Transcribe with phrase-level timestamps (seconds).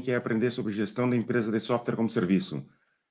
[0.00, 2.66] quer aprender sobre gestão da empresa de software como serviço.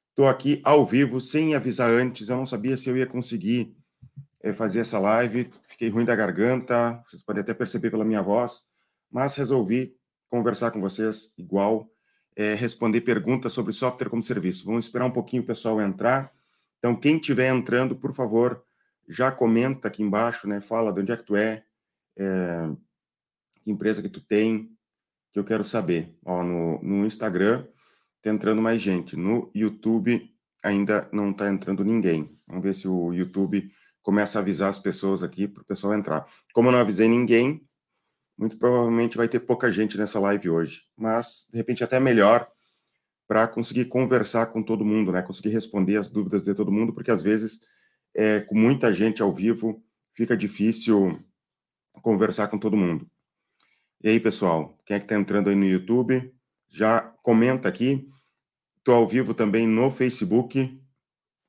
[0.10, 3.76] Estou aqui ao vivo, sem avisar antes, eu não sabia se eu ia conseguir
[4.42, 8.64] é, fazer essa live, fiquei ruim da garganta, vocês podem até perceber pela minha voz,
[9.10, 9.96] mas resolvi
[10.30, 11.90] conversar com vocês igual,
[12.36, 14.66] é, responder perguntas sobre software como serviço.
[14.66, 16.32] Vamos esperar um pouquinho o pessoal entrar.
[16.80, 18.64] Então, quem estiver entrando, por favor,
[19.08, 20.60] já comenta aqui embaixo, né?
[20.60, 21.64] Fala de onde é que tu é,
[22.18, 22.70] é
[23.62, 24.73] que empresa que tu tem,
[25.34, 26.16] que eu quero saber.
[26.24, 27.66] Ó, no, no Instagram
[28.18, 29.18] está entrando mais gente.
[29.18, 30.32] No YouTube
[30.64, 32.40] ainda não está entrando ninguém.
[32.48, 33.70] Vamos ver se o YouTube
[34.04, 36.26] começa a avisar as pessoas aqui para o pessoal entrar.
[36.54, 37.68] Como eu não avisei ninguém,
[38.38, 40.84] muito provavelmente vai ter pouca gente nessa live hoje.
[40.96, 42.48] Mas, de repente, até melhor
[43.28, 45.22] para conseguir conversar com todo mundo, né?
[45.22, 47.62] Conseguir responder as dúvidas de todo mundo, porque às vezes,
[48.14, 51.20] é, com muita gente ao vivo, fica difícil
[52.02, 53.10] conversar com todo mundo.
[54.04, 56.36] E aí, pessoal, quem é que está entrando aí no YouTube?
[56.68, 58.06] Já comenta aqui.
[58.78, 60.78] Estou ao vivo também no Facebook.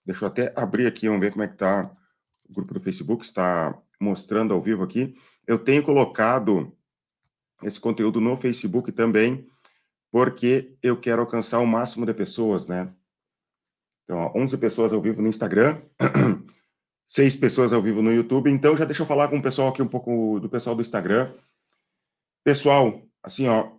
[0.07, 1.91] Deixa eu até abrir aqui, vamos ver como é que está
[2.49, 5.17] o grupo do Facebook, está mostrando ao vivo aqui.
[5.49, 6.73] Eu tenho colocado
[7.61, 9.49] esse conteúdo no Facebook também,
[10.13, 12.95] porque eu quero alcançar o máximo de pessoas, né?
[14.05, 15.83] Então, ó, 11 pessoas ao vivo no Instagram,
[17.05, 18.49] 6 pessoas ao vivo no YouTube.
[18.49, 21.35] Então, já deixa eu falar com o pessoal aqui um pouco do pessoal do Instagram.
[22.45, 23.73] Pessoal, assim, ó,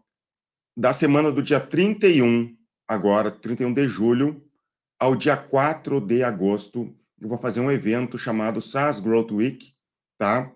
[0.75, 4.43] da semana do dia 31, agora, 31 de julho,
[4.99, 9.71] ao dia 4 de agosto, eu vou fazer um evento chamado SaaS Growth Week,
[10.17, 10.51] tá?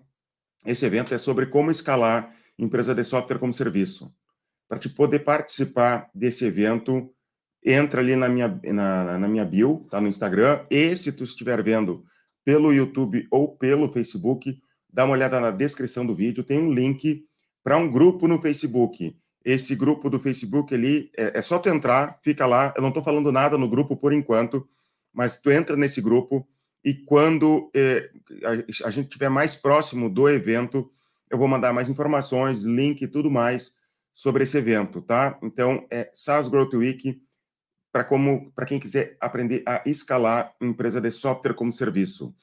[0.66, 4.12] Esse evento é sobre como escalar empresa de software como serviço.
[4.66, 7.14] Para te poder participar desse evento,
[7.64, 11.62] entra ali na minha, na, na minha bio, tá no Instagram, e se tu estiver
[11.62, 12.04] vendo
[12.44, 14.60] pelo YouTube ou pelo Facebook,
[14.92, 17.24] dá uma olhada na descrição do vídeo, tem um link
[17.62, 19.16] para um grupo no Facebook.
[19.44, 22.72] Esse grupo do Facebook ali, é, é só tu entrar, fica lá.
[22.76, 24.68] Eu não estou falando nada no grupo por enquanto,
[25.12, 26.46] mas tu entra nesse grupo
[26.84, 28.10] e quando é,
[28.44, 30.90] a, a, gente estiver mais próximo do evento,
[31.30, 33.74] eu vou mandar mais informações, link e tudo mais
[34.12, 35.38] sobre esse evento, tá?
[35.42, 37.20] Então, é SaaS Growth Week
[37.92, 42.34] para como para quem quiser aprender a escalar empresa de software como serviço.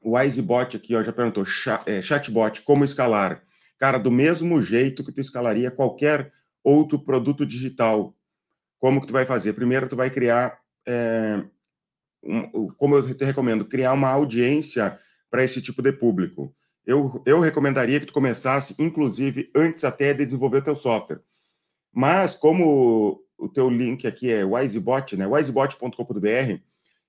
[0.00, 1.44] O WiseBot aqui ó, já perguntou,
[1.86, 3.42] é, chatbot, como escalar?
[3.82, 6.32] Cara, do mesmo jeito que tu escalaria qualquer
[6.62, 8.16] outro produto digital,
[8.78, 9.54] como que tu vai fazer?
[9.54, 10.56] Primeiro, tu vai criar,
[10.86, 11.42] é,
[12.22, 14.96] um, como eu te recomendo, criar uma audiência
[15.28, 16.54] para esse tipo de público.
[16.86, 21.20] Eu, eu recomendaria que tu começasse, inclusive, antes até de desenvolver o teu software.
[21.92, 25.26] Mas, como o teu link aqui é Wisebot, né?
[25.26, 26.62] wisebot.com.br,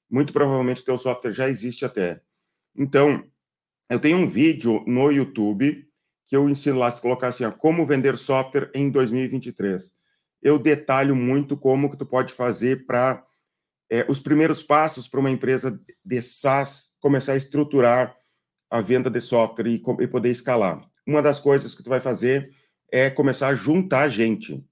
[0.09, 2.19] muito provavelmente o teu software já existe até.
[2.75, 3.23] Então,
[3.91, 5.87] eu tenho um vídeo no YouTube
[6.27, 9.93] que eu ensino lá, se colocar assim, ó, como vender software em 2023.
[10.41, 13.25] Eu detalho muito como que tu pode fazer para
[13.89, 18.15] é, os primeiros passos para uma empresa de SaaS começar a estruturar
[18.69, 20.83] a venda de software e, e poder escalar.
[21.05, 22.49] Uma das coisas que tu vai fazer
[22.91, 24.65] é começar a juntar gente.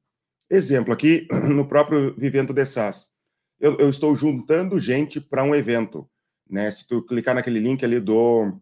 [0.49, 3.11] Exemplo aqui, no próprio Vivendo de SaaS.
[3.59, 6.09] Eu, eu estou juntando gente para um evento.
[6.49, 6.71] Né?
[6.71, 8.59] Se tu clicar naquele link ali do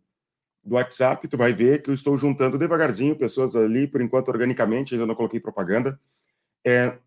[0.70, 4.94] do WhatsApp, tu vai ver que eu estou juntando devagarzinho pessoas ali, por enquanto organicamente,
[4.94, 6.00] ainda não coloquei propaganda,
[6.66, 6.98] é,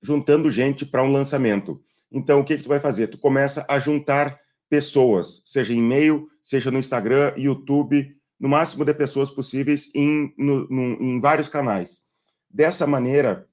[0.00, 1.82] juntando gente para um lançamento.
[2.10, 3.08] Então, o que, que tu vai fazer?
[3.08, 4.38] Tu começa a juntar
[4.70, 10.68] pessoas, seja em e-mail, seja no Instagram, YouTube, no máximo de pessoas possíveis em, no,
[10.68, 12.02] no, em vários canais.
[12.48, 13.46] Dessa maneira,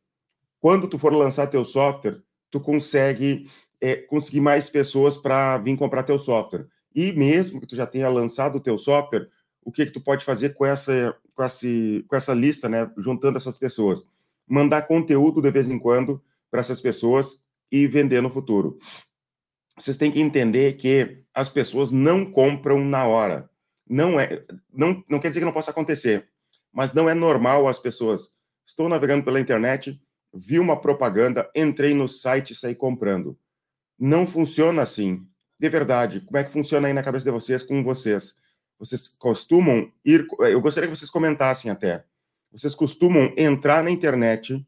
[0.59, 2.21] quando tu for lançar teu software,
[2.51, 3.49] tu consegue
[3.81, 6.67] é, conseguir mais pessoas para vir comprar teu software.
[6.95, 9.29] E mesmo que tu já tenha lançado o teu software,
[9.61, 11.67] o que, que tu pode fazer com essa, com, essa,
[12.07, 12.89] com essa lista, né?
[12.97, 14.05] Juntando essas pessoas.
[14.47, 18.77] Mandar conteúdo de vez em quando para essas pessoas e vender no futuro.
[19.77, 23.49] Vocês têm que entender que as pessoas não compram na hora.
[23.89, 26.29] Não é, não, não quer dizer que não possa acontecer,
[26.71, 28.29] mas não é normal as pessoas.
[28.65, 30.01] Estou navegando pela internet,
[30.33, 33.37] vi uma propaganda, entrei no site e saí comprando.
[33.99, 35.27] Não funciona assim
[35.59, 38.35] de verdade, como é que funciona aí na cabeça de vocês com vocês?
[38.77, 40.27] Vocês costumam ir.
[40.39, 42.03] Eu gostaria que vocês comentassem até.
[42.51, 44.65] Vocês costumam entrar na internet,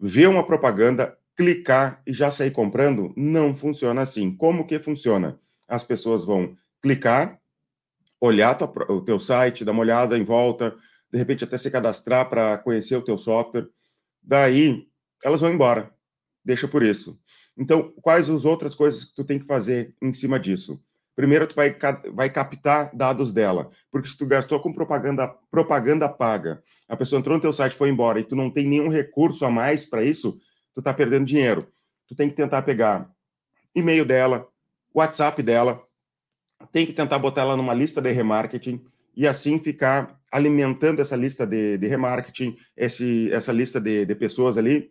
[0.00, 3.12] ver uma propaganda, clicar e já sair comprando?
[3.16, 4.34] Não funciona assim.
[4.34, 5.38] Como que funciona?
[5.66, 7.40] As pessoas vão clicar,
[8.20, 8.56] olhar
[8.88, 10.76] o teu site, dar uma olhada em volta,
[11.12, 13.68] de repente até se cadastrar para conhecer o teu software.
[14.22, 14.86] Daí,
[15.24, 15.92] elas vão embora.
[16.44, 17.18] Deixa por isso.
[17.60, 20.82] Então, quais as outras coisas que tu tem que fazer em cima disso?
[21.14, 21.76] Primeiro, tu vai,
[22.14, 27.36] vai captar dados dela, porque se tu gastou com propaganda, propaganda paga, a pessoa entrou
[27.36, 30.38] no teu site, foi embora e tu não tem nenhum recurso a mais para isso,
[30.72, 31.68] tu tá perdendo dinheiro.
[32.08, 33.10] Tu tem que tentar pegar
[33.74, 34.48] e-mail dela,
[34.94, 35.84] WhatsApp dela,
[36.72, 38.82] tem que tentar botar ela numa lista de remarketing
[39.14, 44.56] e assim ficar alimentando essa lista de, de remarketing, esse, essa lista de, de pessoas
[44.56, 44.90] ali,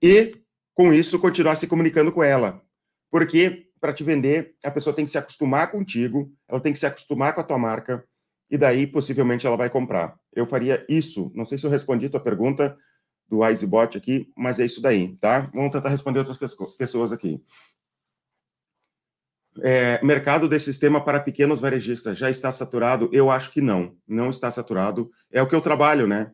[0.00, 0.41] e
[0.74, 2.62] com isso continuar se comunicando com ela.
[3.10, 6.86] Porque para te vender, a pessoa tem que se acostumar contigo, ela tem que se
[6.86, 8.06] acostumar com a tua marca,
[8.48, 10.16] e daí possivelmente ela vai comprar.
[10.32, 11.32] Eu faria isso.
[11.34, 12.76] Não sei se eu respondi tua pergunta
[13.28, 15.50] do Icebot aqui, mas é isso daí, tá?
[15.52, 16.38] Vamos tentar responder outras
[16.76, 17.42] pessoas aqui.
[19.62, 23.10] É, mercado de sistema para pequenos varejistas já está saturado?
[23.12, 25.10] Eu acho que não, não está saturado.
[25.30, 26.30] É o que eu trabalho, né?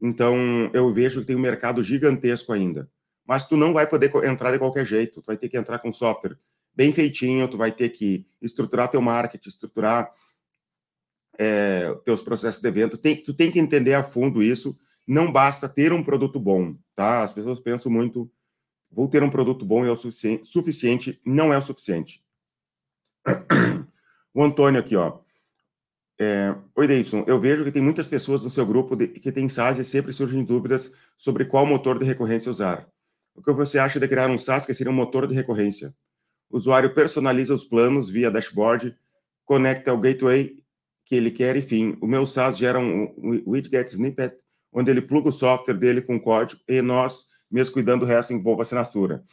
[0.00, 0.36] Então
[0.72, 2.88] eu vejo que tem um mercado gigantesco ainda.
[3.26, 5.20] Mas tu não vai poder entrar de qualquer jeito.
[5.20, 6.38] Tu vai ter que entrar com software
[6.74, 7.48] bem feitinho.
[7.48, 10.10] Tu vai ter que estruturar teu marketing, estruturar
[11.38, 12.96] é, teus processos de venda.
[12.96, 14.78] Tem, tu tem que entender a fundo isso.
[15.06, 17.22] Não basta ter um produto bom, tá?
[17.22, 18.30] As pessoas pensam muito,
[18.90, 20.48] vou ter um produto bom e é o suficiente.
[20.48, 22.24] Suficiente não é o suficiente
[24.34, 25.18] o Antônio aqui, ó.
[26.18, 27.24] É, Oi, Deison.
[27.26, 30.12] Eu vejo que tem muitas pessoas no seu grupo de, que tem SaaS e sempre
[30.12, 32.88] surgem dúvidas sobre qual motor de recorrência usar.
[33.34, 35.94] O que você acha de criar um SaaS que seria um motor de recorrência?
[36.50, 38.96] O usuário personaliza os planos via dashboard,
[39.44, 40.62] conecta ao gateway
[41.04, 41.96] que ele quer, enfim.
[42.00, 43.12] O meu SaaS gera um,
[43.46, 44.36] widget snippet,
[44.72, 48.62] onde ele pluga o software dele com código e nós, mesmo cuidando do resto, envolva
[48.62, 49.24] assinatura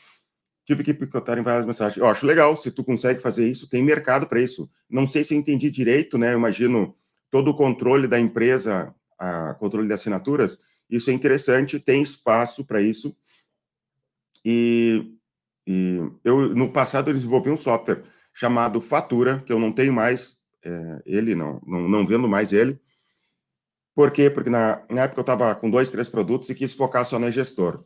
[0.66, 1.98] tive que picotar em várias mensagens.
[1.98, 4.70] Eu acho legal, se tu consegue fazer isso, tem mercado para isso.
[4.90, 6.34] Não sei se eu entendi direito, né?
[6.34, 6.96] Eu imagino
[7.30, 10.60] todo o controle da empresa, a controle de assinaturas,
[10.90, 13.16] isso é interessante, tem espaço para isso.
[14.44, 15.16] E,
[15.68, 18.04] e, eu, no passado, eu desenvolvi um software
[18.34, 22.80] chamado Fatura, que eu não tenho mais é, ele, não, não, não vendo mais ele.
[23.96, 24.30] Por quê?
[24.30, 27.32] Porque na, na época eu estava com dois, três produtos e quis focar só no
[27.32, 27.84] gestor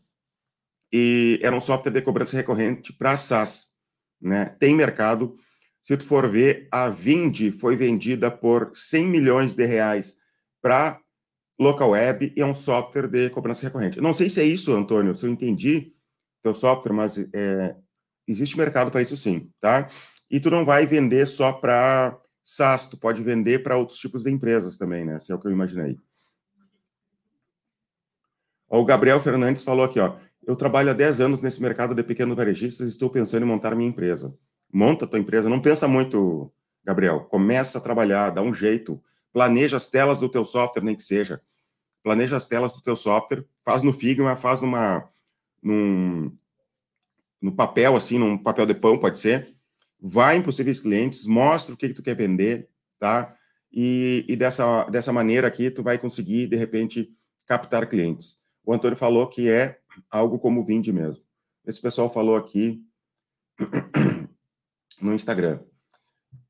[0.91, 3.73] e era um software de cobrança recorrente para SaaS,
[4.21, 4.55] né?
[4.59, 5.35] Tem mercado.
[5.83, 10.15] Se tu for ver, a Vind foi vendida por 100 milhões de reais
[10.61, 10.99] para
[11.59, 13.99] local web e é um software de cobrança recorrente.
[13.99, 15.93] Não sei se é isso, Antônio, se eu entendi
[16.45, 17.75] teu software, mas é,
[18.27, 19.89] existe mercado para isso sim, tá?
[20.29, 24.31] E tu não vai vender só para SaaS, tu pode vender para outros tipos de
[24.31, 25.19] empresas também, né?
[25.19, 25.97] Se é o que eu imaginei.
[28.69, 30.17] O Gabriel Fernandes falou aqui, ó.
[30.45, 33.73] Eu trabalho há 10 anos nesse mercado de pequenos varejistas e estou pensando em montar
[33.73, 34.31] minha empresa.
[34.71, 36.53] Monta tua empresa, não pensa muito,
[36.83, 37.21] Gabriel.
[37.21, 39.01] Começa a trabalhar, dá um jeito.
[39.33, 41.41] Planeja as telas do teu software, nem que seja.
[42.03, 45.09] Planeja as telas do teu software, faz no Figma, faz numa
[45.65, 46.31] num,
[47.41, 49.55] no papel assim, num papel de pão, pode ser.
[49.99, 52.69] Vai em possíveis clientes, mostra o que, que tu quer vender,
[52.99, 53.35] tá?
[53.73, 57.11] E, e dessa, dessa maneira aqui, tu vai conseguir, de repente,
[57.47, 58.39] captar clientes.
[58.63, 59.79] O Antônio falou que é
[60.09, 61.23] algo como Vinde mesmo.
[61.65, 62.85] Esse pessoal falou aqui
[65.01, 65.59] no Instagram.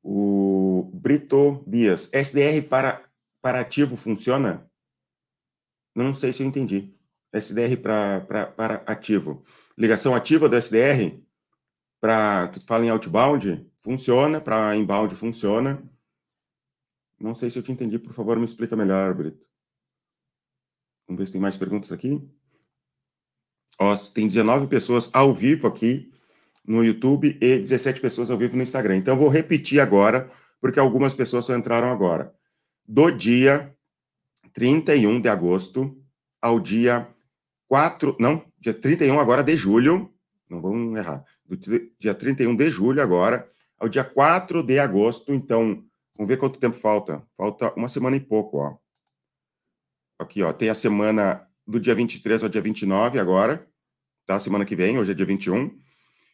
[0.02, 3.02] O Brito Dias, SDR para,
[3.40, 4.70] para ativo funciona?
[5.94, 6.95] Não sei se eu entendi.
[7.38, 9.42] SDR para, ativo.
[9.76, 11.18] Ligação ativa do SDR
[12.00, 15.82] para, tu fala em outbound, funciona, para inbound funciona.
[17.18, 19.46] Não sei se eu te entendi, por favor, me explica melhor, Brito.
[21.06, 22.20] Vamos ver se tem mais perguntas aqui.
[23.78, 26.12] Ó, tem 19 pessoas ao vivo aqui
[26.66, 28.96] no YouTube e 17 pessoas ao vivo no Instagram.
[28.96, 32.34] Então, eu vou repetir agora, porque algumas pessoas só entraram agora.
[32.86, 33.74] Do dia
[34.52, 35.96] 31 de agosto
[36.40, 37.06] ao dia
[37.68, 40.12] 4, não, dia 31 agora de julho,
[40.48, 41.56] não vamos errar, do
[41.98, 46.76] dia 31 de julho agora ao dia 4 de agosto, então, vamos ver quanto tempo
[46.76, 47.22] falta.
[47.36, 48.76] Falta uma semana e pouco, ó.
[50.18, 53.66] Aqui, ó, tem a semana do dia 23 ao dia 29 agora,
[54.24, 54.38] tá?
[54.40, 55.78] Semana que vem, hoje é dia 21.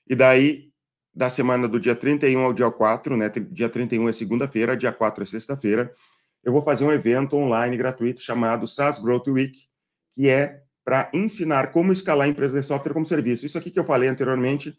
[0.09, 0.71] E daí,
[1.13, 3.29] da semana do dia 31 ao dia 4, né?
[3.51, 5.93] Dia 31 é segunda-feira, dia 4 é sexta-feira,
[6.45, 9.67] eu vou fazer um evento online gratuito chamado SaaS Growth Week,
[10.13, 13.47] que é para ensinar como escalar empresas de software como serviço.
[13.47, 14.77] Isso aqui que eu falei anteriormente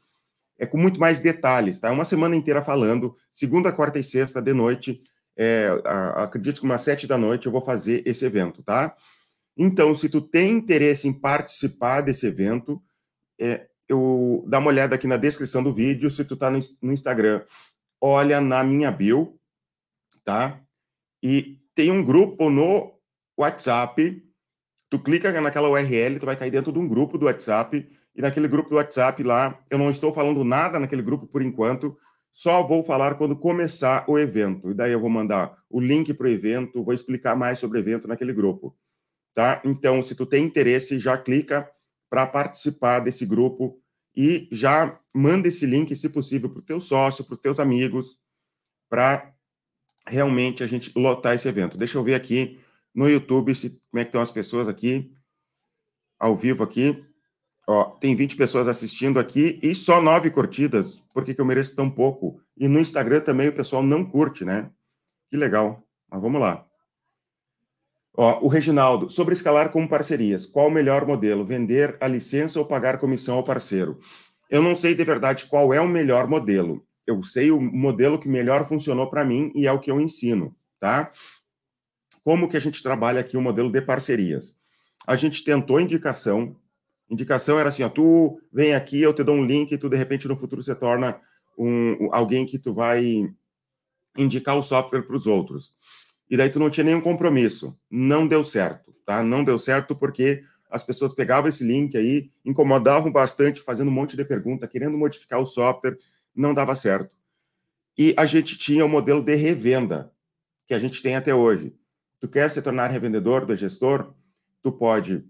[0.59, 1.91] é com muito mais detalhes, tá?
[1.91, 5.01] Uma semana inteira falando, segunda, quarta e sexta de noite,
[5.35, 5.69] é,
[6.15, 8.95] acredito que umas sete da noite eu vou fazer esse evento, tá?
[9.57, 12.81] Então, se tu tem interesse em participar desse evento,
[13.39, 16.09] é, eu dá uma olhada aqui na descrição do vídeo.
[16.09, 17.43] Se tu tá no, no Instagram,
[18.01, 19.39] olha na minha bio,
[20.23, 20.59] tá?
[21.21, 22.93] E tem um grupo no
[23.37, 24.23] WhatsApp.
[24.93, 27.89] Tu clica naquela URL, tu vai cair dentro de um grupo do WhatsApp.
[28.15, 31.97] E naquele grupo do WhatsApp lá, eu não estou falando nada naquele grupo por enquanto.
[32.31, 34.69] Só vou falar quando começar o evento.
[34.69, 37.81] E daí eu vou mandar o link para o evento, vou explicar mais sobre o
[37.81, 38.77] evento naquele grupo.
[39.33, 39.63] Tá?
[39.65, 41.67] Então, se tu tem interesse, já clica
[42.07, 43.81] para participar desse grupo
[44.15, 48.19] e já manda esse link, se possível, para o teu sócio, para os teus amigos,
[48.87, 49.33] para
[50.05, 51.79] realmente a gente lotar esse evento.
[51.79, 52.59] Deixa eu ver aqui
[52.93, 55.11] no YouTube se, como é que estão as pessoas aqui,
[56.19, 57.03] ao vivo aqui.
[57.67, 61.01] Ó, tem 20 pessoas assistindo aqui e só nove curtidas.
[61.13, 62.41] Por que, que eu mereço tão pouco?
[62.57, 64.69] E no Instagram também o pessoal não curte, né?
[65.31, 65.83] Que legal.
[66.09, 66.65] Mas vamos lá.
[68.15, 71.45] Ó, o Reginaldo, sobre escalar como parcerias, qual o melhor modelo?
[71.45, 73.97] Vender a licença ou pagar comissão ao parceiro?
[74.49, 76.85] Eu não sei de verdade qual é o melhor modelo.
[77.07, 80.55] Eu sei o modelo que melhor funcionou para mim e é o que eu ensino,
[80.79, 81.09] tá?
[82.23, 84.55] Como que a gente trabalha aqui o modelo de parcerias?
[85.05, 86.55] A gente tentou indicação,
[87.13, 89.95] Indicação era assim, ó, tu vem aqui, eu te dou um link, e tu de
[89.95, 91.19] repente no futuro se torna
[91.57, 93.31] um, alguém que tu vai
[94.17, 95.73] indicar o software para os outros.
[96.29, 97.77] E daí tu não tinha nenhum compromisso.
[97.89, 99.21] Não deu certo, tá?
[99.21, 104.17] Não deu certo porque as pessoas pegavam esse link aí, incomodavam bastante, fazendo um monte
[104.17, 105.97] de pergunta, querendo modificar o software,
[106.35, 107.15] não dava certo.
[107.95, 110.11] E a gente tinha o modelo de revenda,
[110.65, 111.75] que a gente tem até hoje.
[112.23, 114.13] Tu quer se tornar revendedor do gestor?
[114.61, 115.25] Tu pode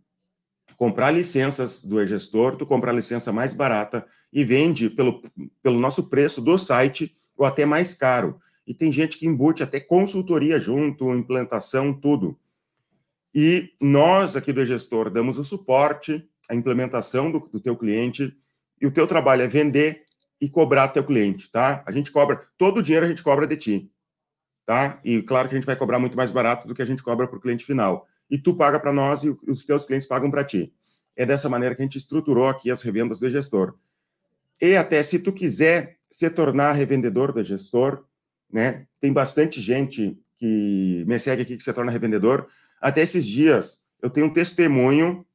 [0.78, 5.24] comprar licenças do e-gestor, tu compra a licença mais barata e vende pelo,
[5.64, 8.40] pelo nosso preço do site ou até mais caro.
[8.68, 12.38] E tem gente que embute até consultoria junto, implantação, tudo.
[13.34, 18.38] E nós aqui do e-gestor damos o suporte, a implementação do, do teu cliente,
[18.80, 20.04] e o teu trabalho é vender
[20.40, 21.84] e cobrar teu cliente, tá?
[21.88, 23.92] A gente cobra, todo o dinheiro a gente cobra de ti,
[24.65, 25.00] tá?
[25.03, 27.27] E claro que a gente vai cobrar muito mais barato do que a gente cobra
[27.27, 30.43] para o cliente final e tu paga para nós e os teus clientes pagam para
[30.43, 30.74] ti.
[31.15, 33.75] É dessa maneira que a gente estruturou aqui as revendas do gestor.
[34.62, 38.03] E até se tu quiser se tornar revendedor do gestor,
[38.51, 38.88] né?
[39.00, 42.48] Tem bastante gente que me segue aqui que se torna revendedor.
[42.79, 45.25] Até esses dias eu tenho um testemunho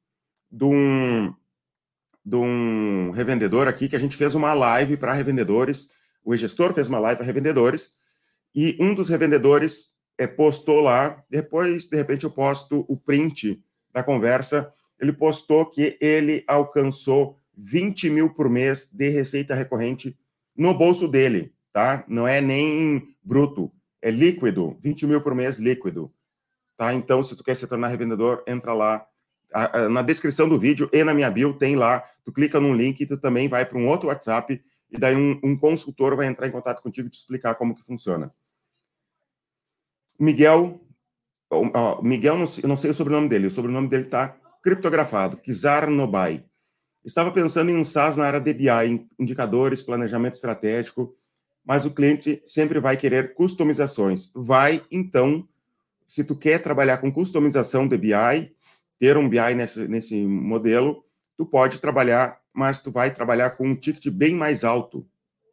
[0.51, 1.35] de um,
[2.25, 5.89] de um revendedor aqui que a gente fez uma live para revendedores.
[6.25, 7.93] O gestor fez uma live para revendedores
[8.55, 13.63] e um dos revendedores é, postou lá, depois, de repente, eu posto o print
[13.93, 14.73] da conversa.
[15.01, 20.17] Ele postou que ele alcançou 20 mil por mês de receita recorrente
[20.57, 22.05] no bolso dele, tá?
[22.09, 23.71] Não é nem bruto,
[24.03, 26.13] é líquido, 20 mil por mês líquido,
[26.77, 26.93] tá?
[26.93, 29.07] Então, se tu quer se tornar revendedor, entra lá.
[29.91, 33.07] Na descrição do vídeo e na minha bio tem lá, tu clica num link e
[33.07, 36.53] tu também vai para um outro WhatsApp e daí um, um consultor vai entrar em
[36.53, 38.33] contato contigo e te explicar como que funciona.
[40.19, 40.81] Miguel,
[41.51, 45.89] ó, Miguel, não sei, não sei o sobrenome dele, o sobrenome dele está criptografado, Kizar
[45.89, 46.45] Nobai.
[47.05, 51.15] Estava pensando em um SaaS na área de BI, indicadores, planejamento estratégico,
[51.65, 54.31] mas o cliente sempre vai querer customizações.
[54.35, 55.47] Vai, então,
[56.07, 58.55] se tu quer trabalhar com customização de BI,
[58.99, 61.05] ter um BI nesse, nesse modelo,
[61.37, 65.07] tu pode trabalhar, mas tu vai trabalhar com um ticket bem mais alto,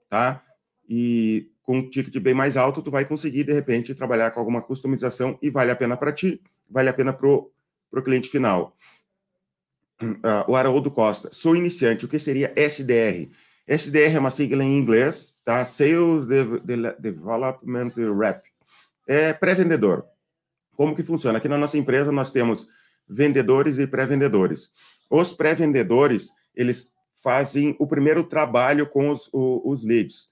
[0.10, 0.44] tá?
[0.90, 4.60] E com um ticket bem mais alto, tu vai conseguir, de repente, trabalhar com alguma
[4.60, 8.76] customização e vale a pena para ti, vale a pena para o cliente final.
[10.02, 13.30] Uh, o Haroldo Costa, sou iniciante, o que seria SDR?
[13.68, 15.64] SDR é uma sigla em inglês, tá?
[15.64, 18.42] Sales De De Development Rep.
[19.08, 20.06] É pré-vendedor.
[20.76, 21.38] Como que funciona?
[21.38, 22.68] Aqui na nossa empresa nós temos
[23.08, 24.72] vendedores e pré-vendedores.
[25.08, 26.95] Os pré-vendedores, eles
[27.25, 30.29] fazem o primeiro trabalho com os, os, os leads.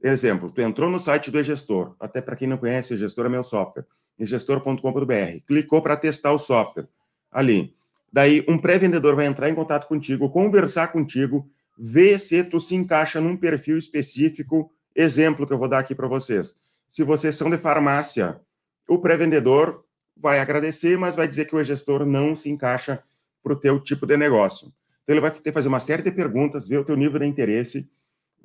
[0.00, 3.42] Exemplo, tu entrou no site do e-gestor, até para quem não conhece, e-gestor é meu
[3.42, 3.84] software,
[4.16, 6.86] egestor.com.br, clicou para testar o software,
[7.32, 7.74] ali.
[8.12, 13.20] Daí, um pré-vendedor vai entrar em contato contigo, conversar contigo, ver se tu se encaixa
[13.20, 16.54] num perfil específico, exemplo que eu vou dar aqui para vocês.
[16.88, 18.40] Se vocês são de farmácia,
[18.88, 19.84] o pré-vendedor
[20.16, 23.02] vai agradecer, mas vai dizer que o e-gestor não se encaixa
[23.42, 24.72] para o teu tipo de negócio.
[25.08, 27.24] Então, ele vai ter que fazer uma série de perguntas, ver o teu nível de
[27.24, 27.90] interesse,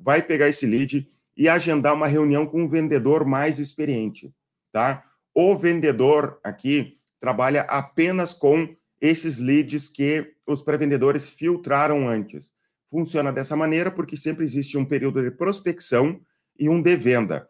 [0.00, 1.06] vai pegar esse lead
[1.36, 4.32] e agendar uma reunião com um vendedor mais experiente,
[4.72, 5.04] tá?
[5.34, 12.54] O vendedor aqui trabalha apenas com esses leads que os pré-vendedores filtraram antes.
[12.88, 16.18] Funciona dessa maneira porque sempre existe um período de prospecção
[16.58, 17.46] e um de venda.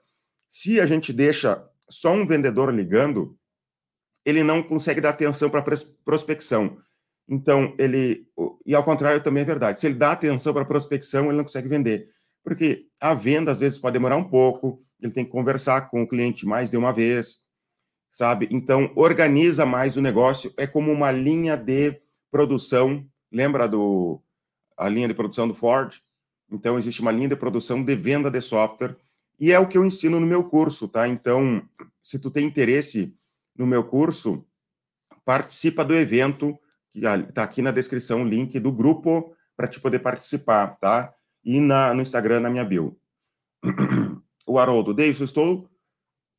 [0.48, 3.38] Se a gente deixa só um vendedor ligando,
[4.24, 5.62] ele não consegue dar atenção para
[6.04, 6.78] prospecção.
[7.28, 8.26] Então, ele.
[8.66, 9.80] E ao contrário também é verdade.
[9.80, 12.08] Se ele dá atenção para a prospecção, ele não consegue vender
[12.44, 16.06] porque a venda às vezes pode demorar um pouco, ele tem que conversar com o
[16.06, 17.40] cliente mais de uma vez,
[18.12, 18.46] sabe?
[18.52, 21.98] Então, organiza mais o negócio, é como uma linha de
[22.30, 24.20] produção, lembra do
[24.76, 26.00] a linha de produção do Ford?
[26.52, 28.96] Então, existe uma linha de produção de venda de software
[29.40, 31.08] E é o que eu ensino no meu curso, tá?
[31.08, 31.66] Então,
[32.02, 33.16] se tu tem interesse
[33.56, 34.44] no meu curso,
[35.24, 36.58] participa do evento,
[36.94, 41.12] que está aqui na descrição o link do grupo para te poder participar, tá?
[41.44, 42.96] E na, no Instagram, na minha bio.
[44.46, 45.70] o Haroldo, Davidson, estou.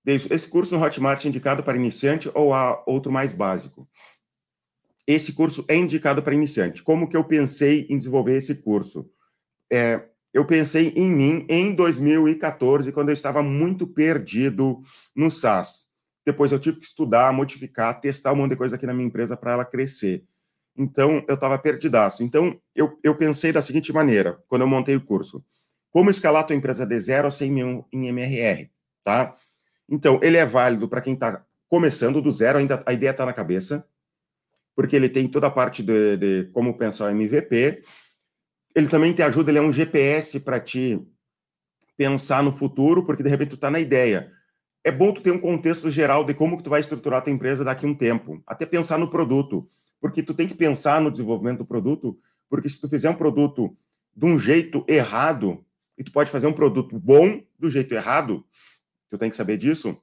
[0.03, 3.87] Davidson, esse curso no Hotmart é indicado para iniciante ou há outro mais básico?
[5.05, 6.81] Esse curso é indicado para iniciante.
[6.81, 9.09] Como que eu pensei em desenvolver esse curso?
[9.71, 14.81] É, eu pensei em mim em 2014, quando eu estava muito perdido
[15.15, 15.85] no SaaS.
[16.25, 19.37] Depois eu tive que estudar, modificar, testar um monte de coisa aqui na minha empresa
[19.37, 20.25] para ela crescer.
[20.77, 22.23] Então, eu estava perdidaço.
[22.23, 25.43] Então, eu, eu pensei da seguinte maneira, quando eu montei o curso.
[25.89, 28.69] Como escalar a tua empresa de zero a 100 mil em MRR,
[29.03, 29.35] tá?
[29.89, 33.33] Então, ele é válido para quem está começando do zero, ainda a ideia está na
[33.33, 33.87] cabeça,
[34.75, 37.81] porque ele tem toda a parte de, de como pensar o MVP,
[38.75, 41.01] ele também te ajuda, ele é um GPS para te
[41.95, 44.31] pensar no futuro, porque de repente tu está na ideia.
[44.83, 47.33] É bom tu ter um contexto geral de como que tu vai estruturar a tua
[47.33, 49.67] empresa daqui a um tempo, até pensar no produto,
[49.99, 52.17] porque tu tem que pensar no desenvolvimento do produto,
[52.49, 53.75] porque se tu fizer um produto
[54.15, 55.65] de um jeito errado,
[55.97, 58.45] e tu pode fazer um produto bom do jeito errado,
[59.09, 59.99] tu tem que saber disso,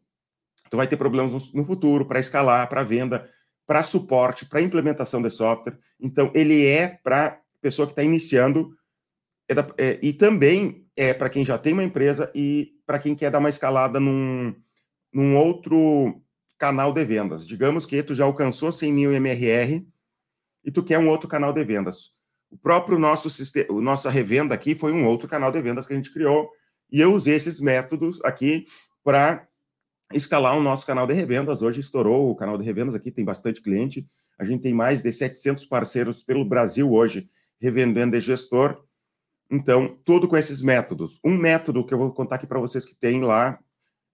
[0.70, 3.28] tu vai ter problemas no futuro para escalar, para venda,
[3.66, 5.78] para suporte, para implementação de software.
[6.00, 8.76] Então, ele é para pessoa que está iniciando,
[9.48, 13.14] é da, é, e também é para quem já tem uma empresa e para quem
[13.14, 14.54] quer dar uma escalada num,
[15.12, 16.21] num outro
[16.62, 17.44] canal de vendas.
[17.44, 19.84] Digamos que tu já alcançou 100 mil MRR
[20.64, 22.12] e tu quer um outro canal de vendas.
[22.48, 25.96] O próprio nosso sistema, nossa revenda aqui foi um outro canal de vendas que a
[25.96, 26.48] gente criou
[26.88, 28.64] e eu usei esses métodos aqui
[29.02, 29.44] para
[30.12, 31.62] escalar o nosso canal de revendas.
[31.62, 34.06] Hoje estourou o canal de revendas aqui, tem bastante cliente.
[34.38, 37.28] A gente tem mais de 700 parceiros pelo Brasil hoje
[37.60, 38.84] revendendo é gestor.
[39.50, 41.18] Então, tudo com esses métodos.
[41.24, 43.58] Um método que eu vou contar aqui para vocês que tem lá,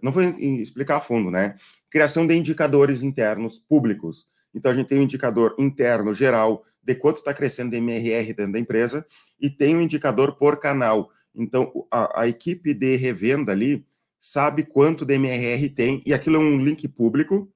[0.01, 1.57] não vou explicar a fundo, né?
[1.91, 4.29] Criação de indicadores internos públicos.
[4.55, 8.53] Então, a gente tem um indicador interno geral de quanto está crescendo de MRR dentro
[8.53, 9.07] da empresa
[9.39, 11.11] e tem um indicador por canal.
[11.35, 13.85] Então, a, a equipe de revenda ali
[14.19, 17.53] sabe quanto de MRR tem e aquilo é um link público.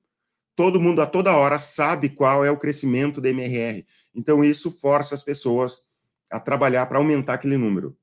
[0.55, 3.85] Todo mundo a toda hora sabe qual é o crescimento da MRR.
[4.15, 5.83] Então, isso força as pessoas
[6.31, 7.97] a trabalhar para aumentar aquele número.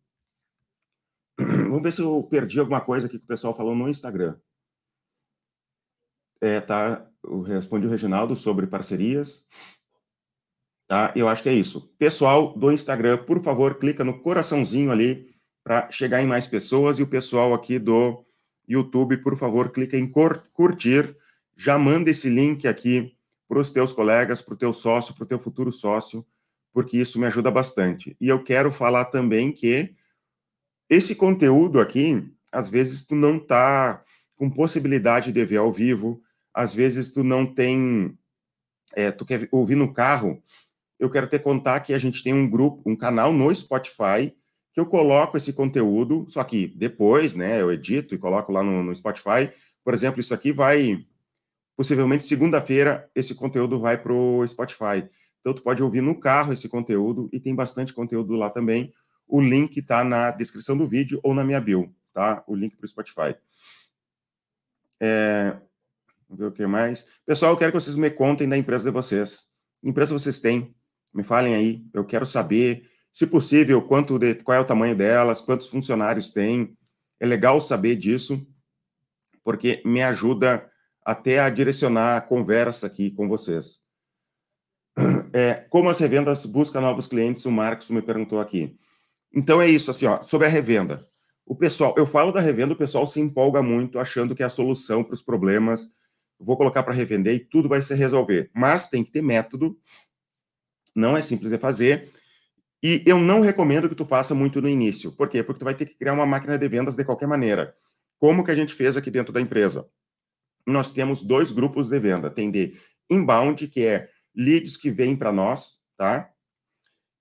[1.69, 4.35] Vamos ver se eu perdi alguma coisa aqui que o pessoal falou no Instagram.
[6.41, 9.45] É, tá, eu respondi o Reginaldo sobre parcerias.
[10.87, 11.93] Tá, eu acho que é isso.
[11.97, 16.99] Pessoal do Instagram, por favor, clica no coraçãozinho ali para chegar em mais pessoas.
[16.99, 18.25] E o pessoal aqui do
[18.67, 20.11] YouTube, por favor, clica em
[20.53, 21.15] curtir.
[21.55, 23.15] Já manda esse link aqui
[23.47, 26.25] para os teus colegas, para o teu sócio, para o teu futuro sócio,
[26.73, 28.15] porque isso me ajuda bastante.
[28.19, 29.95] E eu quero falar também que
[30.89, 34.03] esse conteúdo aqui, às vezes tu não tá
[34.35, 36.21] com possibilidade de ver ao vivo,
[36.53, 38.17] às vezes tu não tem,
[38.93, 40.41] é, tu quer ouvir no carro.
[40.99, 44.35] Eu quero te contar que a gente tem um grupo, um canal no Spotify
[44.73, 48.83] que eu coloco esse conteúdo, só que depois, né, eu edito e coloco lá no,
[48.83, 49.51] no Spotify.
[49.83, 51.05] Por exemplo, isso aqui vai
[51.79, 55.07] Possivelmente segunda-feira esse conteúdo vai para o Spotify.
[55.39, 58.91] Então tu pode ouvir no carro esse conteúdo e tem bastante conteúdo lá também.
[59.29, 62.43] O link está na descrição do vídeo ou na minha bio, tá?
[62.47, 63.35] O link para o Spotify.
[64.99, 65.55] É...
[66.27, 67.05] Vamos ver o que mais.
[67.25, 69.43] Pessoal, eu quero que vocês me contem da empresa de vocês.
[69.81, 70.75] Que empresa vocês têm?
[71.13, 71.85] Me falem aí.
[71.93, 76.75] Eu quero saber, se possível, quanto de, qual é o tamanho delas, quantos funcionários tem.
[77.19, 78.47] É legal saber disso,
[79.43, 80.69] porque me ajuda
[81.03, 83.79] até a direcionar a conversa aqui com vocês.
[85.33, 88.77] É, como as revendas buscam novos clientes, o Marcos me perguntou aqui.
[89.33, 91.07] Então é isso, assim, ó, sobre a revenda.
[91.45, 94.49] O pessoal, eu falo da revenda, o pessoal se empolga muito achando que é a
[94.49, 95.89] solução para os problemas.
[96.39, 98.49] Vou colocar para revender e tudo vai se resolver.
[98.53, 99.77] Mas tem que ter método.
[100.95, 102.09] Não é simples de fazer.
[102.81, 105.11] E eu não recomendo que tu faça muito no início.
[105.11, 105.43] Por quê?
[105.43, 107.73] Porque tu vai ter que criar uma máquina de vendas de qualquer maneira.
[108.19, 109.85] Como que a gente fez aqui dentro da empresa?
[110.69, 112.29] nós temos dois grupos de venda.
[112.29, 112.77] Tem de
[113.09, 116.31] inbound, que é leads que vêm para nós, tá?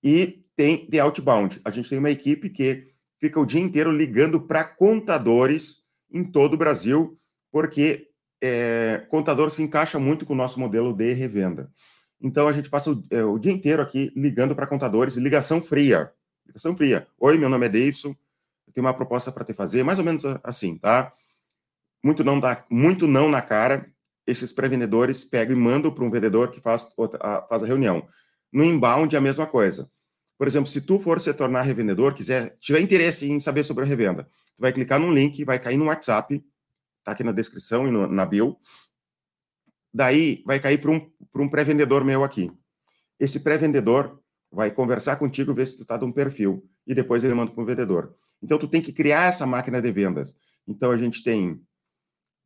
[0.03, 1.61] E tem de outbound.
[1.63, 6.55] A gente tem uma equipe que fica o dia inteiro ligando para contadores em todo
[6.55, 7.17] o Brasil,
[7.49, 8.09] porque
[8.43, 11.71] é, contador se encaixa muito com o nosso modelo de revenda.
[12.19, 16.11] Então a gente passa o, é, o dia inteiro aqui ligando para contadores, ligação fria.
[16.45, 17.07] Ligação fria.
[17.17, 18.13] Oi, meu nome é Davidson,
[18.67, 21.13] eu tenho uma proposta para te fazer, mais ou menos assim, tá?
[22.03, 23.89] muito não, dá, muito não na cara,
[24.27, 26.85] esses pré-vendedores pegam e mandam para um vendedor que faz,
[27.47, 28.05] faz a reunião.
[28.51, 29.89] No inbound é a mesma coisa.
[30.39, 33.87] Por exemplo, se tu for se tornar revendedor, quiser, tiver interesse em saber sobre a
[33.87, 34.23] revenda,
[34.55, 36.41] tu vai clicar num link, vai cair no WhatsApp,
[37.03, 38.57] tá aqui na descrição e no, na bio.
[39.93, 42.49] Daí vai cair para um, um pré-vendedor meu aqui.
[43.19, 44.17] Esse pré-vendedor
[44.49, 47.61] vai conversar contigo, ver se tu está de um perfil, e depois ele manda para
[47.61, 48.15] o vendedor.
[48.41, 50.37] Então, tu tem que criar essa máquina de vendas.
[50.65, 51.61] Então, a gente tem,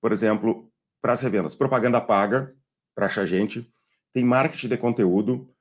[0.01, 0.67] por exemplo,
[0.99, 2.51] para as revendas, propaganda paga
[2.95, 3.71] para achar gente,
[4.12, 5.53] tem marketing de conteúdo,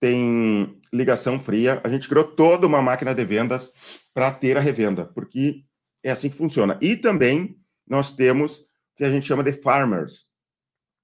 [0.00, 1.80] tem ligação fria.
[1.84, 3.72] A gente criou toda uma máquina de vendas
[4.14, 5.64] para ter a revenda, porque
[6.02, 6.78] é assim que funciona.
[6.80, 10.26] E também nós temos o que a gente chama de farmers,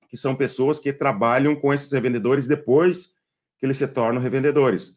[0.09, 3.13] que são pessoas que trabalham com esses revendedores depois
[3.59, 4.97] que eles se tornam revendedores.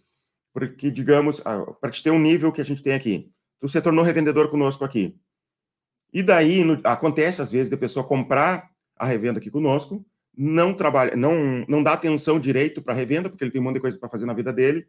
[0.54, 3.82] Porque, digamos, ah, para te ter um nível que a gente tem aqui, tu se
[3.82, 5.20] tornou revendedor conosco aqui.
[6.14, 10.06] E daí no, acontece às vezes de pessoa comprar a revenda aqui conosco,
[10.38, 13.82] não trabalha, não não dá atenção direito para revenda, porque ele tem um monte de
[13.82, 14.88] coisa para fazer na vida dele.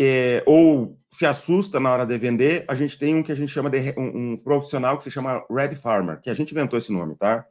[0.00, 3.52] É, ou se assusta na hora de vender, a gente tem um que a gente
[3.52, 6.92] chama de um, um, profissional que se chama Red Farmer, que a gente inventou esse
[6.92, 7.46] nome, tá?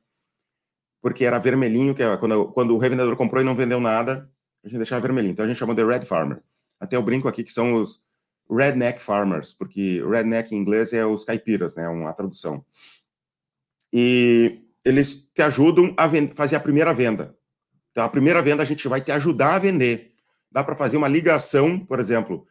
[1.02, 4.30] Porque era vermelhinho, que é quando, quando o revendedor comprou e não vendeu nada,
[4.63, 5.32] a gente deixava vermelhinho.
[5.34, 6.41] Então a gente chamou de Red Farmer.
[6.80, 8.02] Até eu brinco aqui que são os
[8.50, 11.88] redneck farmers, porque redneck em inglês é os caipiras, né?
[11.88, 12.65] Uma tradução.
[13.91, 17.36] E eles te ajudam a fazer a primeira venda.
[17.91, 20.12] Então, a primeira venda a gente vai te ajudar a vender.
[20.52, 22.46] Dá para fazer uma ligação, por exemplo,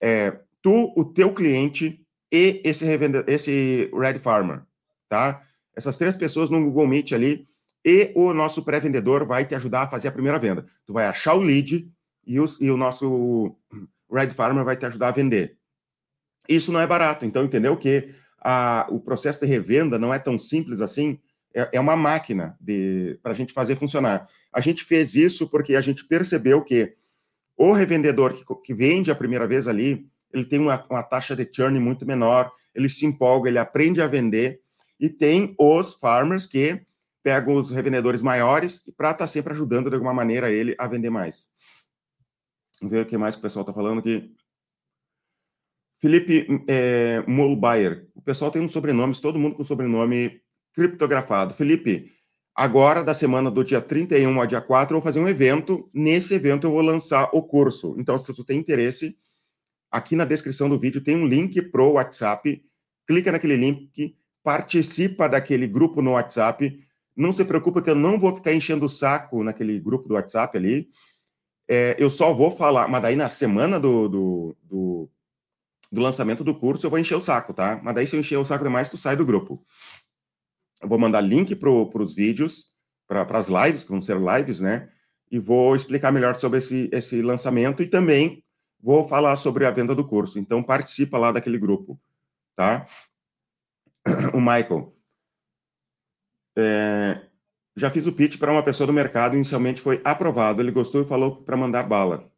[0.00, 4.62] é, tu, o teu cliente e esse, revendedor, esse Red Farmer,
[5.08, 5.42] tá?
[5.76, 7.46] Essas três pessoas no Google Meet ali
[7.84, 10.66] e o nosso pré-vendedor vai te ajudar a fazer a primeira venda.
[10.84, 11.90] Tu vai achar o lead
[12.26, 13.56] e, os, e o nosso
[14.12, 15.56] Red Farmer vai te ajudar a vender.
[16.48, 20.38] Isso não é barato, então entendeu que a, o processo de revenda não é tão
[20.38, 21.18] simples assim,
[21.54, 22.58] é, é uma máquina
[23.22, 24.28] para a gente fazer funcionar.
[24.52, 26.94] A gente fez isso porque a gente percebeu que
[27.56, 31.48] o revendedor que, que vende a primeira vez ali, ele tem uma, uma taxa de
[31.50, 34.60] churn muito menor, ele se empolga, ele aprende a vender,
[35.00, 36.82] e tem os farmers que
[37.22, 41.10] pegam os revendedores maiores para estar tá sempre ajudando de alguma maneira ele a vender
[41.10, 41.48] mais.
[42.80, 44.34] Vamos ver o que mais que o pessoal está falando aqui.
[46.00, 48.08] Felipe é, Molbayer.
[48.14, 50.40] O pessoal tem uns sobrenomes, todo mundo com sobrenome
[50.78, 51.54] criptografado.
[51.54, 52.12] Felipe,
[52.54, 55.90] agora da semana do dia 31 ao dia 4, eu vou fazer um evento.
[55.92, 57.96] Nesse evento eu vou lançar o curso.
[57.98, 59.16] Então, se tu tem interesse,
[59.90, 62.62] aqui na descrição do vídeo tem um link pro WhatsApp.
[63.08, 66.78] Clica naquele link, participa daquele grupo no WhatsApp.
[67.16, 70.56] Não se preocupe que eu não vou ficar enchendo o saco naquele grupo do WhatsApp
[70.56, 70.88] ali.
[71.68, 75.10] É, eu só vou falar, mas daí na semana do, do, do
[75.90, 77.80] do lançamento do curso, eu vou encher o saco, tá?
[77.82, 79.64] Mas daí, se eu encher o saco demais, tu sai do grupo.
[80.80, 82.72] Eu vou mandar link para os vídeos,
[83.06, 84.88] para as lives, que vão ser lives, né?
[85.30, 88.44] E vou explicar melhor sobre esse, esse lançamento e também
[88.80, 90.38] vou falar sobre a venda do curso.
[90.38, 92.00] Então, participa lá daquele grupo,
[92.56, 92.86] tá?
[94.32, 94.94] O Michael.
[96.56, 97.20] É,
[97.76, 100.62] já fiz o pitch para uma pessoa do mercado, inicialmente foi aprovado.
[100.62, 102.30] Ele gostou e falou para mandar bala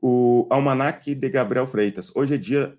[0.00, 2.14] o Almanac de Gabriel Freitas.
[2.14, 2.78] Hoje é dia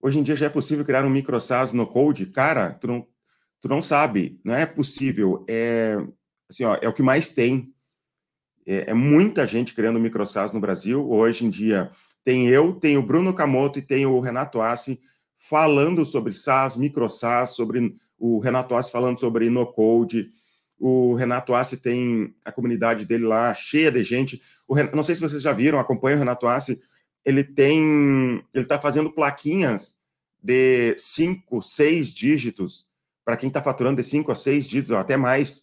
[0.00, 2.26] hoje em dia já é possível criar um microsas no Code?
[2.26, 3.06] Cara, tu não,
[3.60, 5.44] tu não sabe, não é possível.
[5.48, 5.96] É
[6.48, 7.72] assim, ó, é o que mais tem.
[8.66, 11.08] É, é muita gente criando microsas no Brasil.
[11.08, 11.90] Hoje em dia
[12.24, 15.00] tem eu, tem o Bruno Camoto e tem o Renato Assi
[15.36, 20.30] falando sobre SaaS, microsas, sobre o Renato Assi falando sobre no Code.
[20.78, 24.40] O Renato Assi tem a comunidade dele lá cheia de gente.
[24.66, 26.80] O, não sei se vocês já viram, acompanham o Renato Assi.
[27.24, 29.96] Ele tem, ele está fazendo plaquinhas
[30.42, 32.89] de cinco, seis dígitos
[33.24, 35.62] para quem está faturando de cinco a seis dígitos, ou até mais,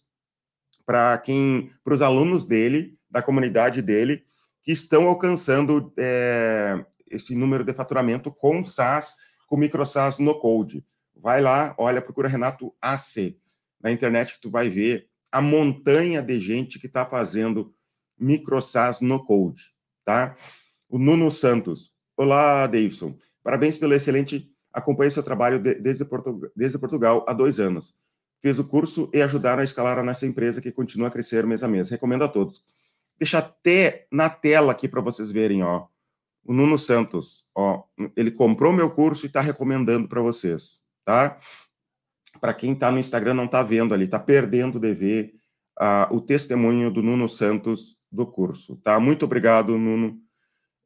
[0.86, 4.24] para quem, para os alunos dele, da comunidade dele,
[4.62, 9.14] que estão alcançando é, esse número de faturamento com SaaS,
[9.46, 10.84] com micro SaaS no Code.
[11.14, 13.36] Vai lá, olha, procura Renato AC
[13.80, 17.74] na internet que tu vai ver a montanha de gente que está fazendo
[18.18, 19.62] microsas no code,
[20.04, 20.34] tá?
[20.88, 21.92] O Nuno Santos.
[22.16, 23.16] Olá, Davidson.
[23.42, 24.50] Parabéns pelo excelente.
[24.72, 27.94] Acompanhe seu trabalho desde, Portugal, desde Portugal há dois anos.
[28.40, 31.64] Fiz o curso e ajudaram a escalar a nossa empresa que continua a crescer mês
[31.64, 31.90] a mês.
[31.90, 32.62] Recomendo a todos.
[33.18, 35.86] Deixa até na tela aqui para vocês verem, ó.
[36.44, 37.82] O Nuno Santos, ó,
[38.16, 41.38] ele comprou meu curso e está recomendando para vocês, tá?
[42.40, 45.34] para quem está no Instagram não está vendo ali, está perdendo de ver
[45.80, 48.98] uh, o testemunho do Nuno Santos do curso, tá?
[49.00, 50.18] Muito obrigado, Nuno.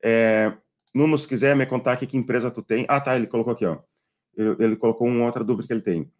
[0.03, 0.53] É,
[0.94, 2.85] Nuno, se quiser me contar aqui que empresa tu tem.
[2.88, 3.78] Ah, tá, ele colocou aqui, ó.
[4.37, 6.11] Ele, ele colocou uma outra dúvida que ele tem.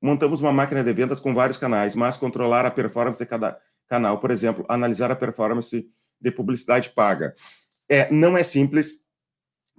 [0.00, 3.58] Montamos uma máquina de vendas com vários canais, mas controlar a performance de cada
[3.88, 5.86] canal, por exemplo, analisar a performance
[6.20, 7.34] de publicidade paga.
[7.88, 9.04] É, não é simples,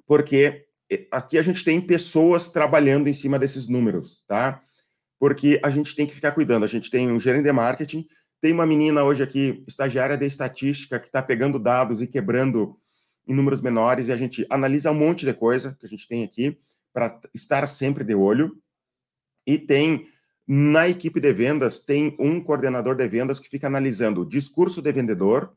[0.06, 4.62] porque é, aqui a gente tem pessoas trabalhando em cima desses números, tá?
[5.20, 6.64] Porque a gente tem que ficar cuidando.
[6.64, 8.08] A gente tem um gerente de marketing,
[8.42, 12.78] tem uma menina hoje aqui, estagiária de estatística, que está pegando dados e quebrando
[13.28, 16.24] em números menores, e a gente analisa um monte de coisa que a gente tem
[16.24, 16.58] aqui
[16.94, 18.58] para estar sempre de olho.
[19.46, 20.08] E tem
[20.48, 24.92] na equipe de vendas, tem um coordenador de vendas que fica analisando o discurso de
[24.92, 25.56] vendedor,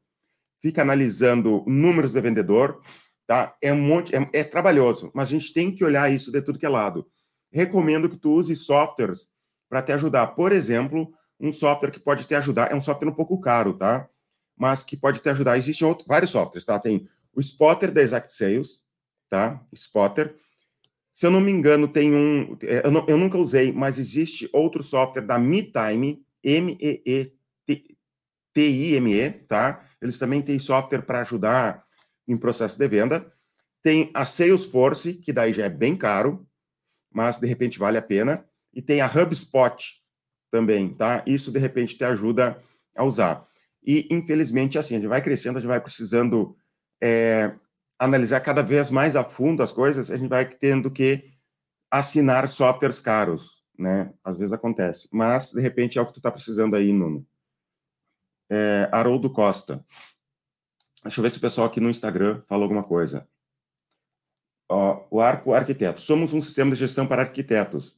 [0.60, 2.80] fica analisando números de vendedor,
[3.26, 3.54] tá?
[3.62, 6.58] É um monte, é, é, trabalhoso, mas a gente tem que olhar isso de tudo
[6.58, 7.06] que é lado.
[7.52, 9.28] Recomendo que tu use softwares
[9.68, 10.28] para te ajudar.
[10.28, 14.08] Por exemplo, um software que pode te ajudar, é um software um pouco caro, tá?
[14.56, 15.56] Mas que pode te ajudar.
[15.56, 16.78] Existem outro, vários softwares, tá?
[16.78, 18.84] Tem o Spotter da Exact Sales,
[19.28, 19.64] tá?
[19.72, 20.34] Spotter.
[21.10, 22.56] Se eu não me engano, tem um.
[22.62, 27.30] É, eu, não, eu nunca usei, mas existe outro software da MeTime, M-E-E-T-I-M-E,
[29.46, 29.84] tá?
[30.00, 31.84] Eles também têm software para ajudar
[32.26, 33.32] em processo de venda.
[33.82, 36.46] Tem a Salesforce, que daí já é bem caro,
[37.12, 38.44] mas de repente vale a pena.
[38.72, 40.00] E tem a HubSpot
[40.50, 41.22] também, tá?
[41.26, 42.62] Isso de repente te ajuda
[42.94, 43.44] a usar.
[43.84, 46.56] E infelizmente, assim, a gente vai crescendo, a gente vai precisando
[47.02, 47.54] é,
[47.98, 51.32] analisar cada vez mais a fundo as coisas, a gente vai tendo que
[51.90, 54.12] assinar softwares caros, né?
[54.22, 55.08] Às vezes acontece.
[55.10, 57.26] Mas, de repente, é o que tu está precisando aí, Nuno.
[58.50, 59.84] É, Haroldo Costa.
[61.02, 63.26] Deixa eu ver se o pessoal aqui no Instagram falou alguma coisa.
[64.68, 66.00] Ó, o Arco Arquiteto.
[66.00, 67.96] Somos um sistema de gestão para arquitetos.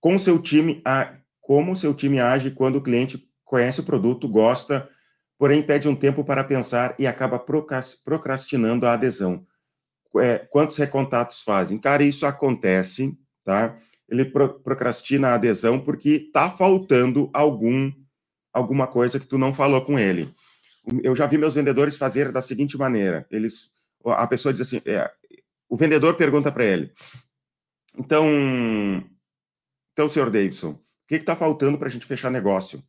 [0.00, 4.88] Com seu time, a, como seu time age quando o cliente conhece o produto, gosta,
[5.40, 7.42] porém pede um tempo para pensar e acaba
[8.04, 9.44] procrastinando a adesão.
[10.18, 11.78] É, quantos recontatos fazem?
[11.78, 13.76] Cara, isso acontece, tá?
[14.08, 17.90] Ele pro, procrastina a adesão porque está faltando algum
[18.52, 20.34] alguma coisa que tu não falou com ele
[21.02, 23.70] eu já vi meus vendedores fazer da seguinte maneira: eles,
[24.04, 25.10] a pessoa diz assim, é,
[25.68, 26.92] o vendedor pergunta para ele,
[27.96, 28.24] então,
[29.92, 32.82] então, senhor Davidson, o que está faltando para a gente fechar negócio?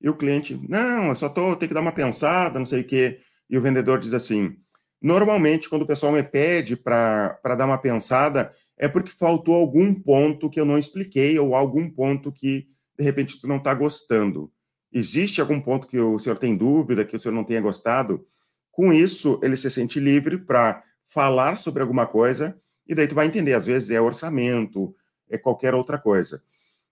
[0.00, 2.86] E o cliente, não, eu só tô, tenho que dar uma pensada, não sei o
[2.86, 3.20] quê.
[3.48, 4.56] E o vendedor diz assim:
[5.00, 10.48] normalmente, quando o pessoal me pede para dar uma pensada, é porque faltou algum ponto
[10.48, 12.66] que eu não expliquei ou algum ponto que,
[12.98, 14.50] de repente, tu não está gostando.
[14.92, 18.26] Existe algum ponto que o senhor tem dúvida, que o senhor não tenha gostado?
[18.72, 23.26] Com isso, ele se sente livre para falar sobre alguma coisa, e daí tu vai
[23.26, 24.94] entender, às vezes é orçamento,
[25.28, 26.42] é qualquer outra coisa.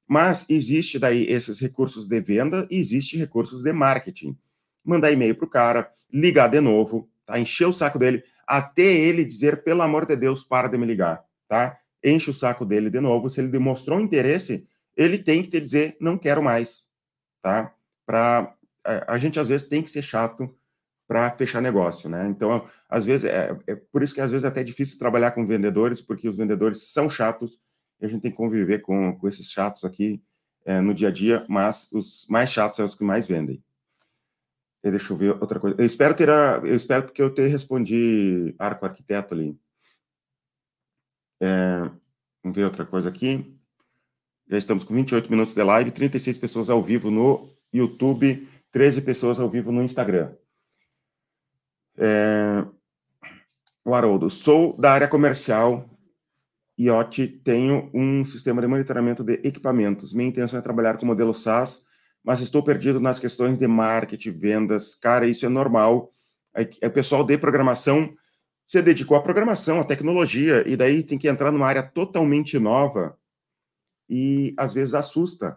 [0.09, 4.37] Mas existe daí esses recursos de venda e existe recursos de marketing.
[4.85, 7.38] Mandar e-mail para o cara, ligar de novo, tá?
[7.38, 11.23] Encher o saco dele, até ele dizer, pelo amor de Deus, para de me ligar,
[11.47, 11.79] tá?
[12.03, 13.29] Enche o saco dele de novo.
[13.29, 14.66] Se ele demonstrou interesse,
[14.97, 16.87] ele tem que te dizer, não quero mais,
[17.42, 17.75] tá?
[18.09, 20.51] para a, gente às vezes tem que ser chato
[21.07, 22.27] para fechar negócio, né?
[22.27, 25.47] Então, às vezes é, é, por isso que às vezes é até difícil trabalhar com
[25.47, 27.61] vendedores, porque os vendedores são chatos
[28.01, 30.23] e a gente tem que conviver com, com esses chatos aqui
[30.65, 33.63] é, no dia a dia, mas os mais chatos são os que mais vendem.
[34.83, 35.77] E deixa eu ver outra coisa.
[35.79, 39.59] Eu espero ter a, eu espero que eu tenha respondi Arco Arquiteto ali.
[41.41, 41.81] É,
[42.43, 43.59] vamos ver outra coisa aqui.
[44.49, 49.39] Já estamos com 28 minutos de live, 36 pessoas ao vivo no YouTube, 13 pessoas
[49.39, 50.33] ao vivo no Instagram.
[51.97, 52.65] É...
[53.85, 55.89] O Haroldo, sou da área comercial
[56.79, 60.12] IoT, tenho um sistema de monitoramento de equipamentos.
[60.12, 61.85] Minha intenção é trabalhar com modelo SaaS,
[62.23, 64.95] mas estou perdido nas questões de marketing, vendas.
[64.95, 66.12] Cara, isso é normal.
[66.81, 68.14] É o pessoal de programação
[68.69, 73.19] se dedicou à programação, à tecnologia, e daí tem que entrar numa área totalmente nova
[74.09, 75.57] e às vezes assusta.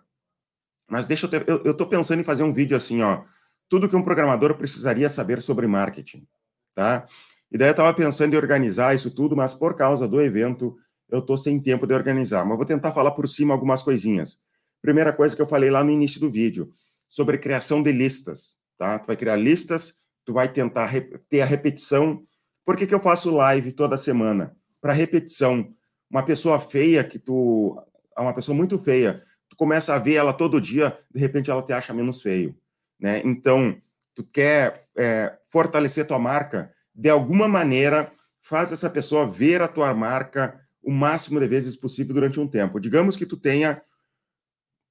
[0.90, 3.24] Mas deixa eu ter, eu, eu tô pensando em fazer um vídeo assim, ó,
[3.68, 6.26] tudo que um programador precisaria saber sobre marketing,
[6.74, 7.06] tá?
[7.52, 10.78] E daí eu estava pensando em organizar isso tudo, mas por causa do evento
[11.12, 12.46] eu tô sem tempo de organizar.
[12.46, 14.40] Mas vou tentar falar por cima algumas coisinhas.
[14.82, 16.74] Primeira coisa que eu falei lá no início do vídeo,
[17.10, 18.98] sobre criação de listas, tá?
[18.98, 19.94] Tu vai criar listas,
[20.26, 20.92] tu vai tentar
[21.30, 22.24] ter a repetição.
[22.66, 24.56] Por que, que eu faço live toda semana?
[24.80, 25.72] Para repetição.
[26.10, 27.78] Uma pessoa feia que tu.
[28.18, 31.74] Uma pessoa muito feia tu começa a ver ela todo dia, de repente ela te
[31.74, 32.56] acha menos feio,
[32.98, 33.22] né?
[33.26, 33.76] Então,
[34.16, 38.10] tu quer é, fortalecer tua marca, de alguma maneira,
[38.42, 42.80] faz essa pessoa ver a tua marca o máximo de vezes possível durante um tempo.
[42.80, 43.82] Digamos que tu tenha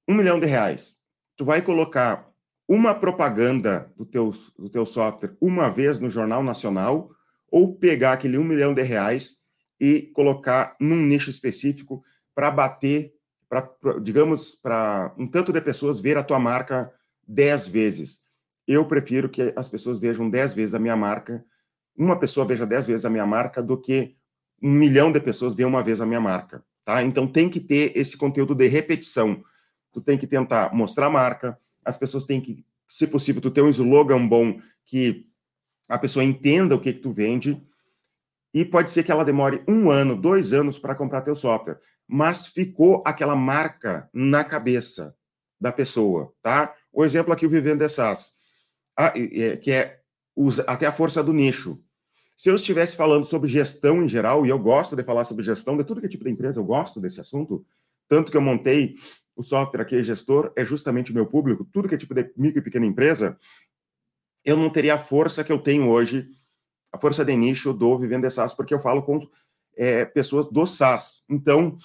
[0.07, 0.97] um milhão de reais.
[1.35, 2.29] Tu vai colocar
[2.67, 7.11] uma propaganda do teu, do teu software uma vez no Jornal Nacional
[7.49, 9.37] ou pegar aquele um milhão de reais
[9.79, 13.13] e colocar num nicho específico para bater
[13.49, 13.69] para,
[14.01, 16.89] digamos, para um tanto de pessoas ver a tua marca
[17.27, 18.21] dez vezes.
[18.65, 21.43] Eu prefiro que as pessoas vejam dez vezes a minha marca
[21.97, 24.15] uma pessoa veja dez vezes a minha marca do que
[24.61, 27.03] um milhão de pessoas vê uma vez a minha marca, tá?
[27.03, 29.43] Então tem que ter esse conteúdo de repetição.
[29.91, 33.61] Tu tem que tentar mostrar a marca, as pessoas têm que, se possível, tu ter
[33.61, 35.27] um slogan bom que
[35.89, 37.61] a pessoa entenda o que, que tu vende,
[38.53, 42.47] e pode ser que ela demore um ano, dois anos para comprar teu software, mas
[42.47, 45.15] ficou aquela marca na cabeça
[45.59, 46.73] da pessoa, tá?
[46.91, 48.31] O exemplo aqui, o Vivendo é SaaS,
[48.97, 49.99] ah, que é
[50.67, 51.81] até a força do nicho.
[52.41, 55.77] Se eu estivesse falando sobre gestão em geral, e eu gosto de falar sobre gestão
[55.77, 57.63] de tudo que é tipo de empresa, eu gosto desse assunto,
[58.07, 58.95] tanto que eu montei
[59.35, 62.57] o software aqui, gestor, é justamente o meu público, tudo que é tipo de micro
[62.57, 63.37] e pequena empresa,
[64.43, 66.29] eu não teria a força que eu tenho hoje,
[66.91, 69.29] a força de nicho do Vivendo de SaaS, porque eu falo com
[69.77, 71.23] é, pessoas do SaaS.
[71.29, 71.77] Então,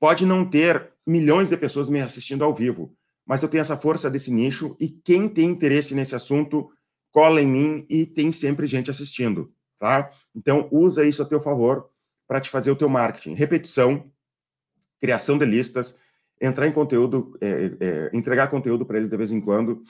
[0.00, 2.92] pode não ter milhões de pessoas me assistindo ao vivo,
[3.24, 6.72] mas eu tenho essa força desse nicho e quem tem interesse nesse assunto,
[7.14, 10.10] cola em mim e tem sempre gente assistindo, tá?
[10.34, 11.88] Então, usa isso a teu favor
[12.26, 13.34] para te fazer o teu marketing.
[13.34, 14.10] Repetição,
[15.00, 15.96] criação de listas,
[16.40, 19.84] entrar em conteúdo, é, é, entregar conteúdo para eles de vez em quando,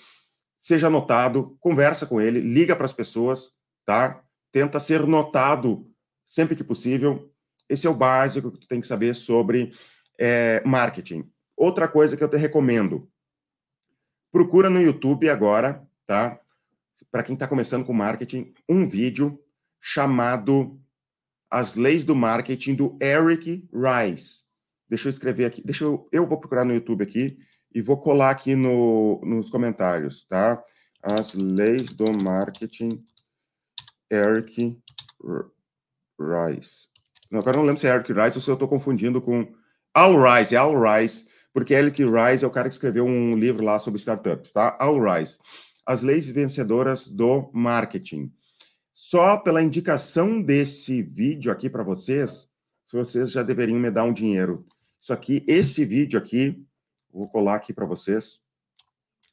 [0.60, 3.54] seja notado, conversa com ele, liga para as pessoas,
[3.86, 4.22] tá?
[4.52, 5.90] Tenta ser notado
[6.26, 7.32] sempre que possível.
[7.70, 9.72] Esse é o básico que tu tem que saber sobre
[10.18, 11.26] é, marketing.
[11.56, 13.08] Outra coisa que eu te recomendo,
[14.30, 16.38] procura no YouTube agora, tá?
[17.14, 19.38] Para quem está começando com marketing, um vídeo
[19.80, 20.80] chamado
[21.48, 24.42] As Leis do Marketing do Eric Rice.
[24.88, 27.38] Deixa eu escrever aqui, deixa eu, eu vou procurar no YouTube aqui
[27.72, 30.60] e vou colar aqui no, nos comentários, tá?
[31.00, 33.00] As leis do marketing,
[34.10, 34.76] Eric
[36.18, 36.88] Rice.
[37.30, 39.54] Não, agora não lembro se é Eric Rice ou se eu estou confundindo com
[39.94, 43.64] Al Rice, é Al Rice, porque Eric Rice é o cara que escreveu um livro
[43.64, 44.76] lá sobre startups, tá?
[44.80, 45.38] Al Rice.
[45.86, 48.32] As leis vencedoras do marketing.
[48.92, 52.48] Só pela indicação desse vídeo aqui para vocês,
[52.94, 54.64] vocês já deveriam me dar um dinheiro.
[55.00, 56.64] Isso aqui, esse vídeo aqui,
[57.12, 58.40] vou colar aqui para vocês,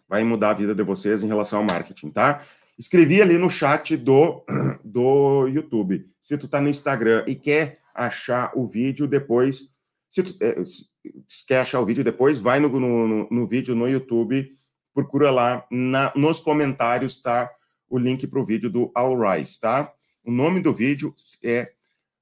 [0.10, 2.44] vai mudar a vida de vocês em relação ao marketing, tá?
[2.78, 4.44] Escrevi ali no chat do,
[4.84, 6.10] do YouTube.
[6.22, 9.70] Se tu tá no Instagram e quer achar o vídeo depois,
[10.10, 13.88] se tu é, se quer achar o vídeo depois, vai no, no, no vídeo no
[13.88, 14.52] YouTube,
[14.94, 17.50] procura lá, na, nos comentários tá
[17.90, 19.94] o link para o vídeo do All Rise, tá?
[20.24, 21.72] O nome do vídeo é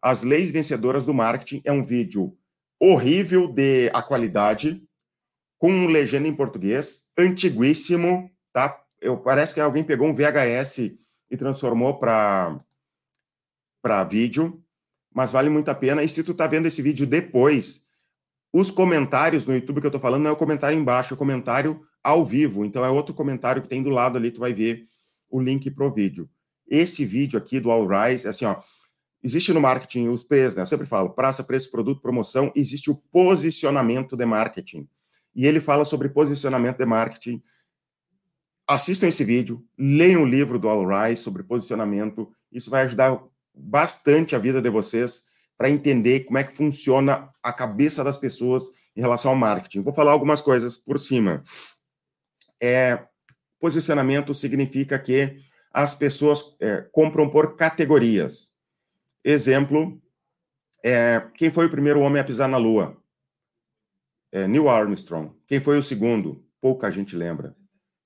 [0.01, 1.61] As Leis Vencedoras do Marketing.
[1.63, 2.35] É um vídeo
[2.79, 4.81] horrível de a qualidade,
[5.57, 8.81] com legenda em português, antiguíssimo, tá?
[9.01, 10.91] Eu, parece que alguém pegou um VHS
[11.29, 12.57] e transformou para
[13.81, 14.61] para vídeo,
[15.13, 16.03] mas vale muito a pena.
[16.03, 17.85] E se tu tá vendo esse vídeo depois,
[18.53, 21.17] os comentários no YouTube que eu tô falando não é o comentário embaixo, é o
[21.17, 22.65] comentário ao vivo.
[22.65, 24.85] Então é outro comentário que tem do lado ali, tu vai ver
[25.29, 26.29] o link pro vídeo.
[26.67, 28.61] Esse vídeo aqui do All Rise, assim, ó,
[29.21, 30.61] Existe no marketing os P's, né?
[30.61, 34.87] Eu sempre falo, praça, preço, produto, promoção, existe o posicionamento de marketing.
[35.35, 37.43] E ele fala sobre posicionamento de marketing.
[38.65, 42.31] Assistam esse vídeo, leiam o livro do All Rise sobre posicionamento.
[42.51, 43.21] Isso vai ajudar
[43.53, 45.23] bastante a vida de vocês
[45.57, 48.63] para entender como é que funciona a cabeça das pessoas
[48.95, 49.81] em relação ao marketing.
[49.81, 51.43] Vou falar algumas coisas por cima.
[52.61, 53.05] É,
[53.59, 55.37] posicionamento significa que
[55.71, 58.49] as pessoas é, compram por categorias.
[59.23, 60.01] Exemplo,
[60.83, 62.97] é, quem foi o primeiro homem a pisar na Lua?
[64.31, 65.31] É, Neil Armstrong.
[65.47, 66.43] Quem foi o segundo?
[66.61, 67.55] Pouca gente lembra.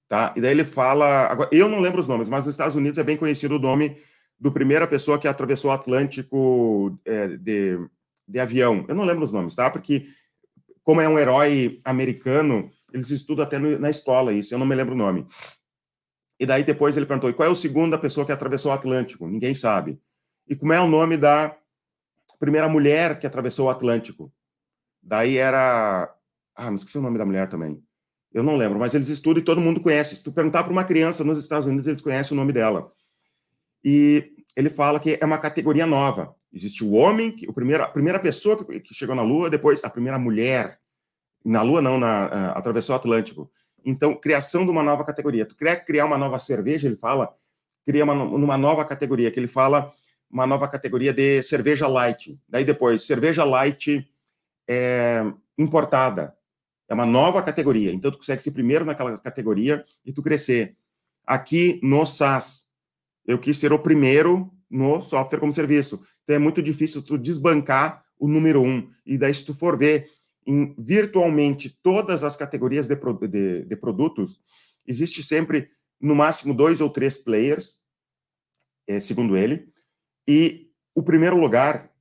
[0.07, 0.33] Tá?
[0.35, 1.27] E daí ele fala.
[1.27, 3.97] Agora, eu não lembro os nomes, mas nos Estados Unidos é bem conhecido o nome
[4.39, 7.77] do primeira pessoa que atravessou o Atlântico é, de,
[8.27, 8.85] de avião.
[8.87, 9.69] Eu não lembro os nomes, tá?
[9.69, 10.05] Porque,
[10.83, 14.75] como é um herói americano, eles estudam até no, na escola isso, eu não me
[14.75, 15.25] lembro o nome.
[16.39, 19.27] E daí depois ele perguntou: e qual é a segunda pessoa que atravessou o Atlântico?
[19.27, 19.99] Ninguém sabe.
[20.47, 21.55] E como é o nome da
[22.39, 24.31] primeira mulher que atravessou o Atlântico?
[25.01, 26.13] Daí era.
[26.55, 27.81] Ah, não esqueci o nome da mulher também.
[28.33, 30.15] Eu não lembro, mas eles estudam e todo mundo conhece.
[30.15, 32.91] Se tu perguntar para uma criança nos Estados Unidos, eles conhecem o nome dela.
[33.83, 36.35] E ele fala que é uma categoria nova.
[36.51, 40.17] Existe o homem, o primeiro, a primeira pessoa que chegou na Lua, depois a primeira
[40.17, 40.79] mulher.
[41.43, 43.51] Na Lua, não, na, uh, atravessou o Atlântico.
[43.85, 45.45] Então, criação de uma nova categoria.
[45.45, 47.33] Tu quer criar uma nova cerveja, ele fala,
[47.85, 49.91] cria uma, uma nova categoria, que ele fala
[50.29, 52.39] uma nova categoria de cerveja light.
[52.47, 54.09] Daí depois, cerveja light
[54.67, 55.23] é,
[55.57, 56.35] importada.
[56.89, 57.91] É uma nova categoria.
[57.91, 60.75] Então, tu consegue ser primeiro naquela categoria e tu crescer.
[61.25, 62.63] Aqui no SaaS,
[63.25, 66.03] eu quis ser o primeiro no software como serviço.
[66.23, 68.89] Então, é muito difícil tu desbancar o número um.
[69.05, 70.09] E daí, se tu for ver
[70.45, 72.95] em virtualmente todas as categorias de,
[73.27, 74.41] de, de produtos,
[74.85, 75.69] existe sempre,
[75.99, 77.83] no máximo, dois ou três players
[78.87, 79.67] é, segundo ele.
[80.27, 81.91] E o primeiro lugar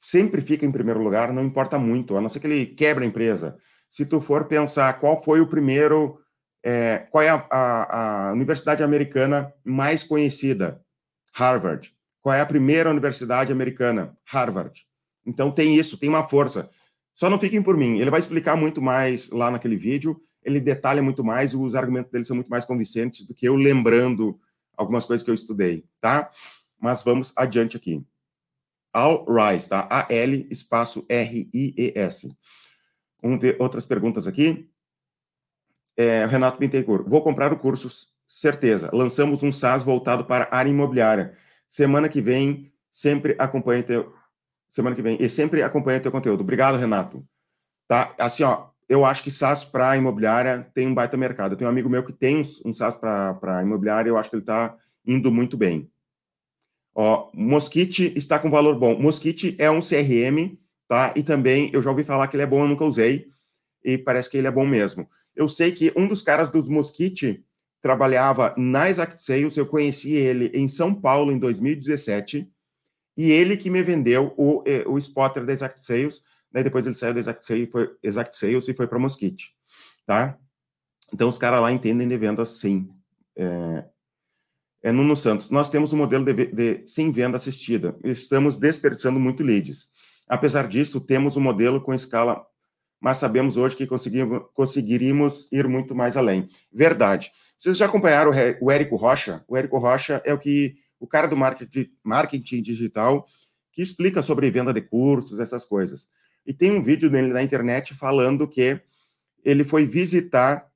[0.00, 3.08] sempre fica em primeiro lugar, não importa muito, a não ser que ele quebre a
[3.08, 3.56] empresa.
[3.88, 6.20] Se tu for pensar qual foi o primeiro,
[6.62, 10.80] é, qual é a, a, a universidade americana mais conhecida?
[11.34, 11.94] Harvard.
[12.20, 14.16] Qual é a primeira universidade americana?
[14.24, 14.86] Harvard.
[15.26, 16.70] Então tem isso, tem uma força.
[17.14, 17.98] Só não fiquem por mim.
[18.00, 20.20] Ele vai explicar muito mais lá naquele vídeo.
[20.42, 24.38] Ele detalha muito mais, os argumentos dele são muito mais convincentes do que eu lembrando
[24.76, 26.30] algumas coisas que eu estudei, tá?
[26.78, 28.04] Mas vamos adiante aqui.
[28.92, 29.88] All Rise, tá?
[29.90, 32.28] A-L espaço R-I-E-S.
[33.22, 34.68] Vamos ver outras perguntas aqui.
[35.96, 37.08] É, Renato Bittencourt.
[37.08, 37.88] Vou comprar o curso,
[38.26, 38.90] certeza.
[38.92, 41.36] Lançamos um SaaS voltado para a área imobiliária.
[41.68, 44.12] Semana que vem, sempre acompanhe teu...
[44.74, 45.16] Semana que vem.
[45.20, 46.40] E sempre acompanha teu conteúdo.
[46.40, 47.24] Obrigado, Renato.
[47.86, 48.12] Tá?
[48.18, 51.52] Assim, ó, eu acho que SaaS para imobiliária tem um baita mercado.
[51.52, 54.34] Eu tenho um amigo meu que tem um SaaS para imobiliária e eu acho que
[54.34, 55.88] ele está indo muito bem.
[56.92, 58.98] Ó, Mosquite está com valor bom.
[58.98, 60.58] Mosquite é um CRM,
[60.88, 61.14] tá?
[61.14, 63.28] E também eu já ouvi falar que ele é bom, eu nunca usei,
[63.84, 65.08] e parece que ele é bom mesmo.
[65.36, 67.44] Eu sei que um dos caras dos Mosquite
[67.80, 72.48] trabalhava na Exact Sales, eu conheci ele em São Paulo em 2017,
[73.16, 76.94] e ele que me vendeu o, eh, o spotter da Exact Sales, daí depois ele
[76.94, 79.54] saiu da Exact Sales, foi, Exact Sales e foi para Mosquite,
[80.06, 80.38] tá?
[81.12, 82.88] Então os caras lá entendem de venda sim.
[83.36, 83.84] É,
[84.82, 87.96] é, Nuno Santos, nós temos um modelo de, de, sem venda assistida.
[88.04, 89.88] Estamos desperdiçando muito leads.
[90.28, 92.44] Apesar disso, temos um modelo com escala,
[93.00, 96.48] mas sabemos hoje que conseguiríamos ir muito mais além.
[96.72, 97.30] Verdade.
[97.56, 99.44] Vocês já acompanharam o Érico Rocha?
[99.48, 100.74] O Érico Rocha é o que
[101.04, 103.26] o cara do marketing, digital
[103.70, 106.08] que explica sobre venda de cursos, essas coisas.
[106.46, 108.80] E tem um vídeo dele na internet falando que
[109.44, 110.66] ele foi visitar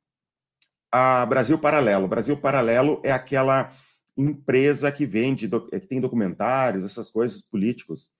[0.92, 2.06] a Brasil Paralelo.
[2.06, 3.72] Brasil Paralelo é aquela
[4.16, 8.10] empresa que vende, que tem documentários, essas coisas políticos.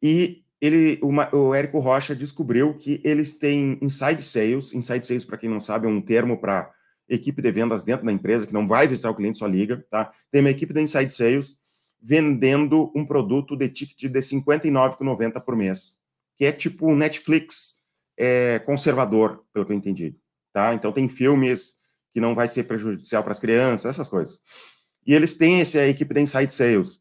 [0.00, 4.72] E ele, uma, o Érico Rocha descobriu que eles têm inside sales.
[4.72, 6.72] Inside sales, para quem não sabe, é um termo para
[7.08, 10.12] equipe de vendas dentro da empresa, que não vai visitar o cliente, só liga, tá?
[10.30, 11.56] Tem uma equipe de inside sales
[12.00, 15.98] vendendo um produto de ticket de R$ 59,90 por mês,
[16.36, 17.78] que é tipo um Netflix
[18.16, 20.16] é, conservador, pelo que eu entendi,
[20.52, 20.74] tá?
[20.74, 21.78] Então tem filmes
[22.12, 24.40] que não vai ser prejudicial para as crianças, essas coisas.
[25.06, 27.00] E eles têm essa equipe da Inside Sales.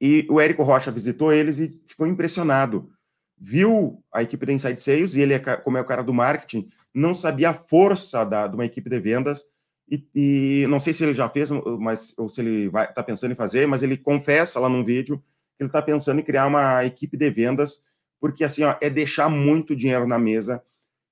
[0.00, 2.90] E o Érico Rocha visitou eles e ficou impressionado.
[3.38, 6.68] Viu a equipe da Inside Sales, e ele, é, como é o cara do marketing,
[6.94, 9.44] não sabia a força da, de uma equipe de vendas.
[9.88, 13.36] E, e não sei se ele já fez, mas, ou se ele está pensando em
[13.36, 15.22] fazer, mas ele confessa lá num vídeo
[15.56, 17.80] que ele está pensando em criar uma equipe de vendas,
[18.20, 20.62] porque assim, ó, é deixar muito dinheiro na mesa.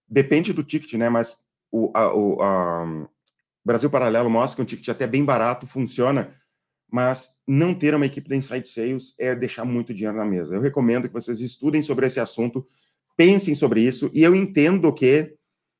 [0.09, 1.09] Depende do ticket, né?
[1.09, 1.39] Mas
[1.71, 3.09] o, a, o, a,
[3.65, 6.35] Brasil Paralelo mostra que um ticket até bem barato funciona,
[6.95, 10.55] mas não ter uma equipe de inside sales é deixar muito dinheiro na mesa.
[10.55, 12.65] Eu recomendo que vocês estudem sobre esse assunto,
[13.17, 15.35] pensem sobre isso, e eu entendo que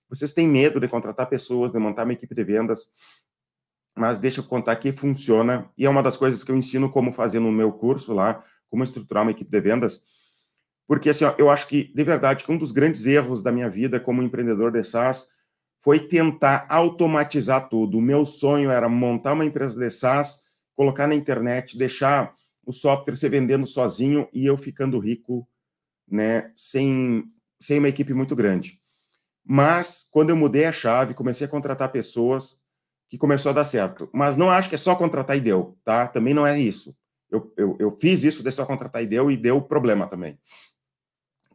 [0.09, 2.89] vocês têm medo de contratar pessoas, de montar uma equipe de vendas,
[3.97, 7.13] mas deixa eu contar que funciona, e é uma das coisas que eu ensino como
[7.13, 10.03] fazer no meu curso lá, como estruturar uma equipe de vendas,
[10.85, 13.71] porque assim, ó, eu acho que, de verdade, que um dos grandes erros da minha
[13.71, 15.29] vida como empreendedor de SaaS
[15.81, 17.99] foi tentar automatizar tudo.
[17.99, 20.43] O meu sonho era montar uma empresa de SaaS,
[20.75, 22.35] colocar na internet, deixar
[22.67, 25.47] o software se vendendo sozinho e eu ficando rico,
[26.09, 27.25] né, sem,
[27.61, 28.81] sem uma equipe muito grande.
[29.45, 32.63] Mas, quando eu mudei a chave, comecei a contratar pessoas,
[33.09, 34.09] que começou a dar certo.
[34.13, 36.09] Mas não acho que é só contratar e deu, tá?
[36.09, 36.97] Também não é isso.
[37.31, 40.39] Eu, eu, eu fiz isso de só contratar e deu, e deu problema também.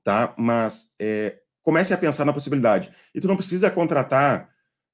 [0.03, 0.33] Tá?
[0.37, 2.91] Mas é, comece a pensar na possibilidade.
[3.13, 4.49] E tu não precisa contratar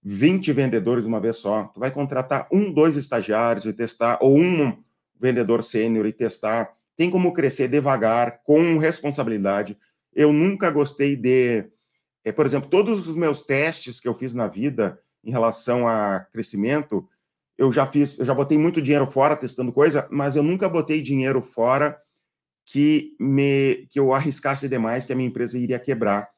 [0.07, 1.63] 20 vendedores uma vez só.
[1.73, 4.77] Tu vai contratar um, dois estagiários e testar, ou um
[5.19, 6.71] vendedor sênior e testar.
[6.95, 9.75] Tem como crescer devagar, com responsabilidade.
[10.13, 11.65] Eu nunca gostei de.
[12.23, 16.19] É, por exemplo, todos os meus testes que eu fiz na vida em relação a
[16.31, 17.07] crescimento,
[17.57, 21.01] eu já fiz, eu já botei muito dinheiro fora testando coisa, mas eu nunca botei
[21.01, 21.99] dinheiro fora
[22.63, 26.29] que me que eu arriscasse demais que a minha empresa iria quebrar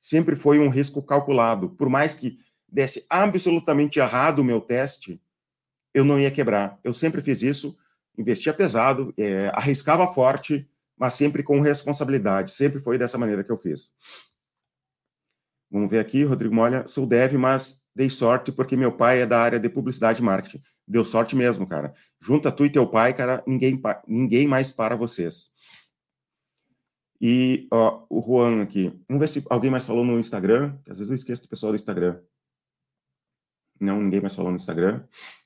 [0.00, 1.70] sempre foi um risco calculado.
[1.70, 2.38] Por mais que
[2.68, 5.20] desse absolutamente errado o meu teste,
[5.94, 6.78] eu não ia quebrar.
[6.84, 7.76] Eu sempre fiz isso,
[8.16, 12.52] investia pesado, é, arriscava forte, mas sempre com responsabilidade.
[12.52, 13.92] Sempre foi dessa maneira que eu fiz.
[15.70, 16.86] Vamos ver aqui, Rodrigo Molha.
[16.88, 20.62] Sou dev, mas dei sorte porque meu pai é da área de publicidade e marketing.
[20.86, 21.94] Deu sorte mesmo, cara.
[22.20, 25.52] Junta tu e teu pai, cara, ninguém, ninguém mais para vocês.
[27.20, 28.92] E ó, o Juan aqui.
[29.08, 31.72] Vamos ver se alguém mais falou no Instagram, que às vezes eu esqueço do pessoal
[31.72, 32.20] do Instagram.
[33.80, 35.02] Não, ninguém mais falou no Instagram.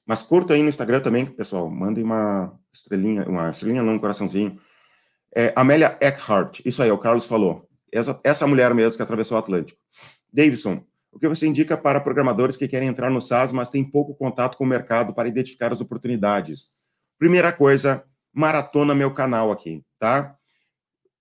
[0.07, 1.70] Mas curta aí no Instagram também, pessoal.
[1.70, 4.59] Mandem uma, estrelinha, uma estrelinha não, um coraçãozinho.
[5.35, 7.68] É, Amélia Eckhart, isso aí, o Carlos falou.
[7.91, 9.78] Essa, essa mulher mesmo que atravessou o Atlântico.
[10.33, 14.14] Davidson, o que você indica para programadores que querem entrar no SaaS, mas têm pouco
[14.14, 16.70] contato com o mercado para identificar as oportunidades?
[17.18, 18.03] Primeira coisa,
[18.35, 20.35] maratona meu canal aqui, tá?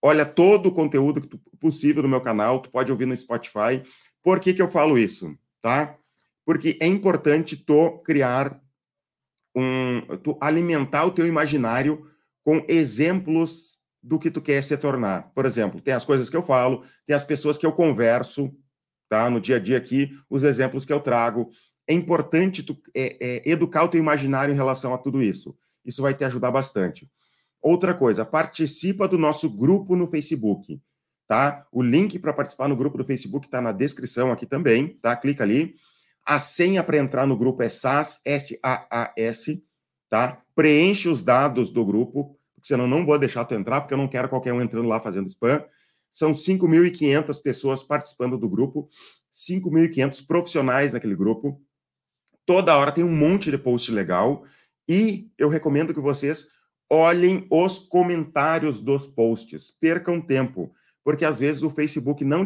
[0.02, 1.22] Olha todo o conteúdo
[1.60, 3.84] possível no meu canal, tu pode ouvir no Spotify.
[4.24, 5.96] Por que, que eu falo isso, tá?
[6.46, 8.60] Porque é importante tu criar
[9.56, 12.08] um, tu alimentar o teu imaginário
[12.44, 15.32] com exemplos do que tu quer se tornar.
[15.34, 18.52] Por exemplo, tem as coisas que eu falo, tem as pessoas que eu converso,
[19.08, 19.30] tá?
[19.30, 21.50] No dia a dia aqui, os exemplos que eu trago.
[21.88, 25.56] É importante tu, é, é, educar o teu imaginário em relação a tudo isso.
[25.86, 27.10] Isso vai te ajudar bastante.
[27.62, 30.82] Outra coisa, participa do nosso grupo no Facebook,
[31.28, 31.68] tá?
[31.72, 35.16] O link para participar no grupo do Facebook está na descrição aqui também, tá?
[35.16, 35.76] Clica ali.
[36.26, 39.64] A senha para entrar no grupo é SAS, S-A-A-S,
[40.10, 40.42] tá?
[40.56, 44.08] Preenche os dados do grupo, porque senão não vou deixar tu entrar, porque eu não
[44.08, 45.64] quero qualquer um entrando lá fazendo spam.
[46.12, 48.90] São 5.500 pessoas participando do grupo,
[49.34, 51.62] 5.500 profissionais naquele grupo.
[52.46, 54.44] Toda hora tem um monte de post legal
[54.88, 56.48] e eu recomendo que vocês
[56.90, 62.46] olhem os comentários dos posts, percam tempo, porque às vezes o Facebook não,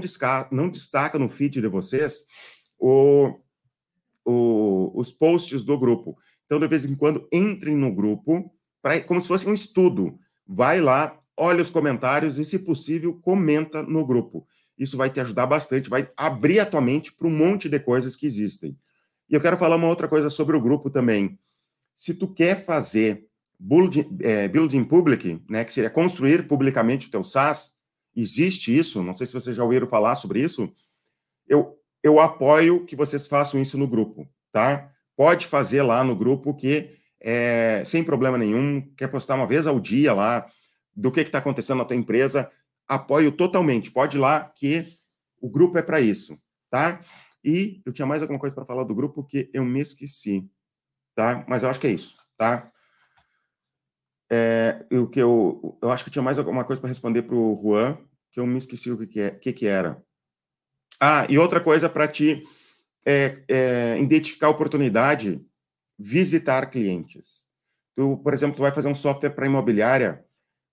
[0.51, 2.23] não destaca no feed de vocês
[2.77, 3.33] o,
[4.25, 6.17] o, os posts do grupo.
[6.45, 8.51] Então, de vez em quando, entrem no grupo,
[8.81, 10.19] pra, como se fosse um estudo.
[10.45, 14.47] Vai lá, olha os comentários e, se possível, comenta no grupo.
[14.77, 18.15] Isso vai te ajudar bastante, vai abrir a tua mente para um monte de coisas
[18.15, 18.77] que existem.
[19.29, 21.39] E eu quero falar uma outra coisa sobre o grupo também.
[21.95, 23.25] Se tu quer fazer
[23.59, 27.75] building, é, building public, né, que seria construir publicamente o teu SaaS,
[28.15, 30.71] existe isso, não sei se vocês já ouviram falar sobre isso,
[31.47, 34.91] eu eu apoio que vocês façam isso no grupo, tá?
[35.17, 39.79] Pode fazer lá no grupo que é, sem problema nenhum, quer postar uma vez ao
[39.79, 40.47] dia lá
[40.95, 42.51] do que está acontecendo na tua empresa,
[42.87, 43.89] apoio totalmente.
[43.89, 44.85] Pode ir lá que
[45.41, 46.37] o grupo é para isso,
[46.69, 47.01] tá?
[47.43, 50.47] E eu tinha mais alguma coisa para falar do grupo que eu me esqueci,
[51.15, 51.43] tá?
[51.49, 52.71] Mas eu acho que é isso, tá?
[54.31, 57.59] É, o que eu, eu acho que tinha mais alguma coisa para responder para o
[57.59, 57.97] Juan,
[58.31, 60.04] que eu me esqueci o que, que, é, que, que era.
[60.99, 62.43] Ah, e outra coisa para te
[63.05, 65.41] é, é, identificar oportunidade,
[65.97, 67.45] visitar clientes.
[67.95, 70.25] Tu, por exemplo, tu vai fazer um software para imobiliária,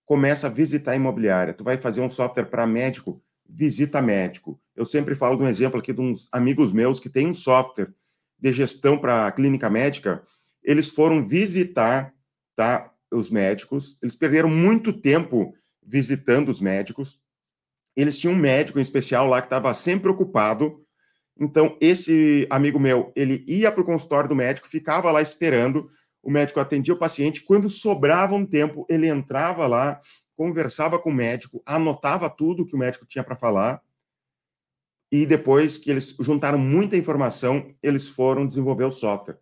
[0.05, 1.55] começa a visitar a imobiliária.
[1.55, 4.61] Tu vai fazer um software para médico, visita médico.
[4.75, 7.93] Eu sempre falo de um exemplo aqui de uns amigos meus que têm um software
[8.39, 10.23] de gestão para clínica médica.
[10.63, 12.13] Eles foram visitar,
[12.57, 13.97] tá, os médicos.
[14.03, 17.22] Eles perderam muito tempo visitando os médicos
[17.97, 20.83] eles tinham um médico em especial lá que estava sempre ocupado.
[21.39, 25.89] Então, esse amigo meu, ele ia para o consultório do médico, ficava lá esperando,
[26.23, 27.43] o médico atendia o paciente.
[27.43, 30.01] Quando sobrava um tempo, ele entrava lá,
[30.37, 33.83] conversava com o médico, anotava tudo que o médico tinha para falar.
[35.11, 39.39] E depois que eles juntaram muita informação, eles foram desenvolver o software.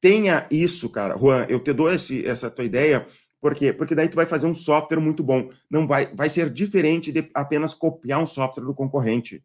[0.00, 1.16] Tenha isso, cara.
[1.16, 3.06] Juan, eu te dou esse, essa tua ideia
[3.44, 3.74] por quê?
[3.74, 5.50] Porque daí tu vai fazer um software muito bom.
[5.68, 9.44] Não vai, vai ser diferente de apenas copiar um software do concorrente.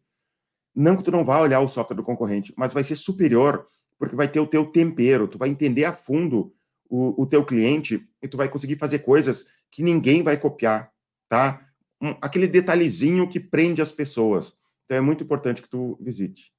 [0.73, 4.15] Não que tu não vá olhar o software do concorrente, mas vai ser superior, porque
[4.15, 6.53] vai ter o teu tempero, tu vai entender a fundo
[6.89, 10.93] o, o teu cliente e tu vai conseguir fazer coisas que ninguém vai copiar,
[11.27, 11.67] tá?
[12.01, 14.55] Um, aquele detalhezinho que prende as pessoas.
[14.85, 16.53] Então é muito importante que tu visite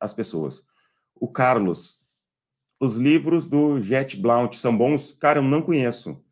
[0.00, 0.64] as pessoas.
[1.14, 2.00] O Carlos,
[2.80, 5.12] os livros do Jet Blount são bons?
[5.12, 6.24] Cara, eu não conheço.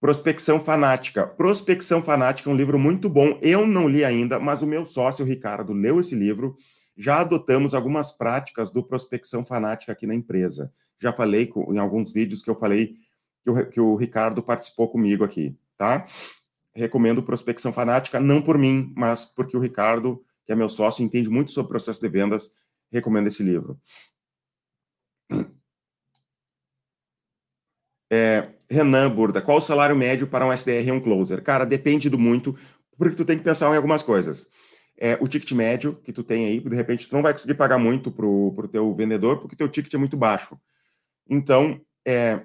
[0.00, 1.26] Prospecção Fanática.
[1.26, 3.38] Prospecção Fanática é um livro muito bom.
[3.42, 6.56] Eu não li ainda, mas o meu sócio, Ricardo, leu esse livro.
[6.96, 10.72] Já adotamos algumas práticas do Prospecção Fanática aqui na empresa.
[10.98, 12.94] Já falei em alguns vídeos que eu falei
[13.42, 16.06] que o, que o Ricardo participou comigo aqui, tá?
[16.74, 21.28] Recomendo Prospecção Fanática, não por mim, mas porque o Ricardo, que é meu sócio, entende
[21.28, 22.50] muito sobre processo de vendas,
[22.90, 23.78] recomendo esse livro.
[28.10, 31.42] É, Renan Burda, qual o salário médio para um SDR e um closer?
[31.42, 32.56] Cara, depende do muito,
[32.96, 34.46] porque tu tem que pensar em algumas coisas.
[34.98, 37.78] É, o ticket médio que tu tem aí, de repente tu não vai conseguir pagar
[37.78, 40.58] muito para o teu vendedor, porque teu ticket é muito baixo.
[41.28, 42.44] Então, é,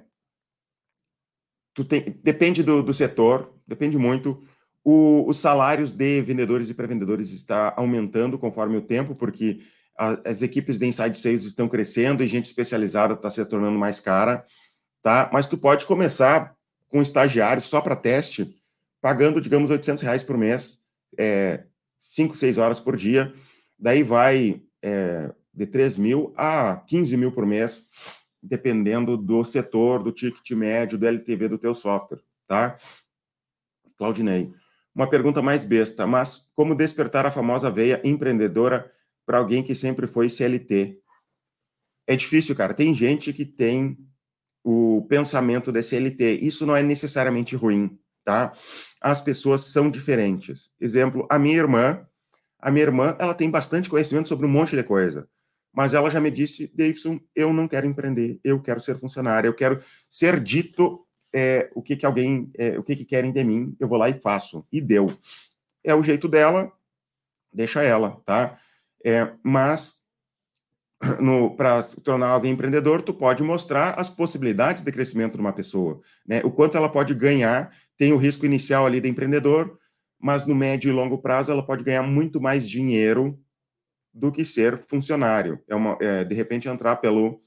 [1.73, 4.43] tu tem, depende do, do setor, depende muito.
[4.83, 9.59] O, os salários de vendedores e pré-vendedores está aumentando conforme o tempo, porque
[9.97, 13.99] a, as equipes de inside sales estão crescendo e gente especializada está se tornando mais
[13.99, 14.45] cara
[15.05, 15.29] tá?
[15.31, 16.57] Mas tu pode começar
[16.89, 18.59] com estagiário só para teste,
[18.99, 20.81] pagando, digamos, 800 reais por mês,
[21.15, 21.63] é,
[21.99, 23.31] 5, 6 horas por dia,
[23.77, 27.87] daí vai é, de 3 mil a 15 mil por mês,
[28.41, 32.75] dependendo do setor, do ticket médio, do LTV do teu software, tá?
[33.99, 34.51] Claudinei.
[34.95, 38.91] Uma pergunta mais besta, mas como despertar a famosa veia empreendedora
[39.23, 40.99] para alguém que sempre foi CLT?
[42.07, 42.73] É difícil, cara.
[42.73, 43.99] Tem gente que tem
[44.65, 46.39] o pensamento da CLT.
[46.41, 48.51] Isso não é necessariamente ruim, tá?
[48.99, 50.71] As pessoas são diferentes.
[50.81, 52.05] Exemplo, a minha irmã,
[52.59, 55.29] a minha irmã, ela tem bastante conhecimento sobre um monte de coisa
[55.75, 59.53] mas ela já me disse, Davidson, eu não quero empreender, eu quero ser funcionário, eu
[59.53, 63.75] quero ser dito é, o que que alguém, é, o que que querem de mim,
[63.77, 65.13] eu vou lá e faço, e deu.
[65.83, 66.71] É o jeito dela,
[67.51, 68.57] deixa ela, tá?
[69.03, 70.04] É, mas
[71.57, 76.41] para tornar alguém empreendedor, tu pode mostrar as possibilidades de crescimento de uma pessoa, né?
[76.43, 79.77] O quanto ela pode ganhar, tem o risco inicial ali de empreendedor,
[80.19, 83.39] mas no médio e longo prazo ela pode ganhar muito mais dinheiro
[84.13, 85.59] do que ser funcionário.
[85.67, 87.41] É uma, é, de repente entrar pelo,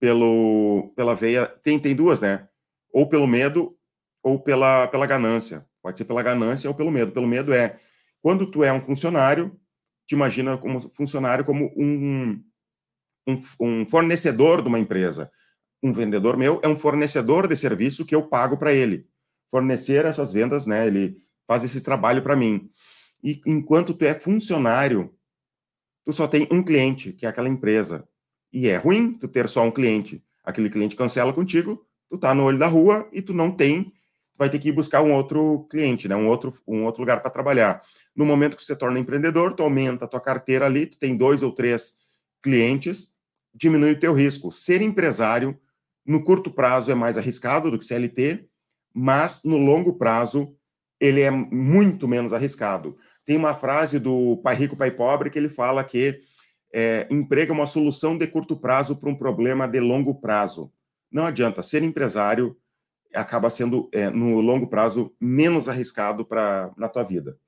[0.00, 1.46] pelo, pela veia.
[1.46, 2.48] Tem, tem duas, né?
[2.92, 3.76] Ou pelo medo
[4.22, 5.64] ou pela, pela ganância.
[5.80, 7.12] Pode ser pela ganância ou pelo medo.
[7.12, 7.78] Pelo medo é
[8.20, 9.54] quando tu é um funcionário,
[10.06, 12.42] te imagina como funcionário como um,
[13.26, 15.30] um, um fornecedor de uma empresa.
[15.82, 19.06] Um vendedor meu é um fornecedor de serviço que eu pago para ele.
[19.50, 20.86] Fornecer essas vendas, né?
[20.86, 21.16] Ele
[21.46, 22.70] faz esse trabalho para mim.
[23.22, 25.14] E enquanto tu é funcionário,
[26.04, 28.08] tu só tem um cliente, que é aquela empresa.
[28.52, 30.22] E é ruim tu ter só um cliente.
[30.42, 34.38] Aquele cliente cancela contigo, tu tá no olho da rua e tu não tem, tu
[34.38, 36.14] vai ter que ir buscar um outro cliente, né?
[36.14, 37.82] Um outro, um outro lugar para trabalhar.
[38.14, 41.42] No momento que você torna empreendedor, tu aumenta a tua carteira ali, tu tem dois
[41.42, 41.96] ou três
[42.42, 43.13] clientes,
[43.54, 44.50] diminui o teu risco.
[44.50, 45.58] Ser empresário,
[46.04, 48.46] no curto prazo, é mais arriscado do que CLT,
[48.92, 50.54] mas no longo prazo,
[51.00, 52.96] ele é muito menos arriscado.
[53.24, 56.20] Tem uma frase do Pai Rico, Pai Pobre que ele fala que
[56.72, 60.72] é, emprego é uma solução de curto prazo para um problema de longo prazo.
[61.10, 62.56] Não adianta, ser empresário
[63.14, 67.38] acaba sendo, é, no longo prazo, menos arriscado para na tua vida.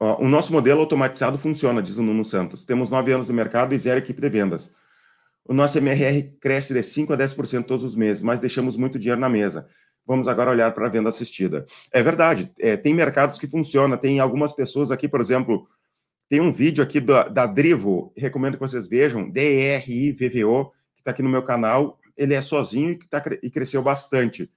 [0.00, 2.64] O nosso modelo automatizado funciona, diz o Nuno Santos.
[2.64, 4.74] Temos nove anos de mercado e zero equipe de vendas.
[5.44, 9.20] O nosso MRR cresce de 5% a 10% todos os meses, mas deixamos muito dinheiro
[9.20, 9.66] na mesa.
[10.06, 11.66] Vamos agora olhar para a venda assistida.
[11.92, 15.68] É verdade, é, tem mercados que funcionam, tem algumas pessoas aqui, por exemplo,
[16.28, 21.22] tem um vídeo aqui da, da Drivo, recomendo que vocês vejam, D-R-I-V-V-O, que está aqui
[21.22, 24.50] no meu canal, ele é sozinho e, tá, e cresceu bastante.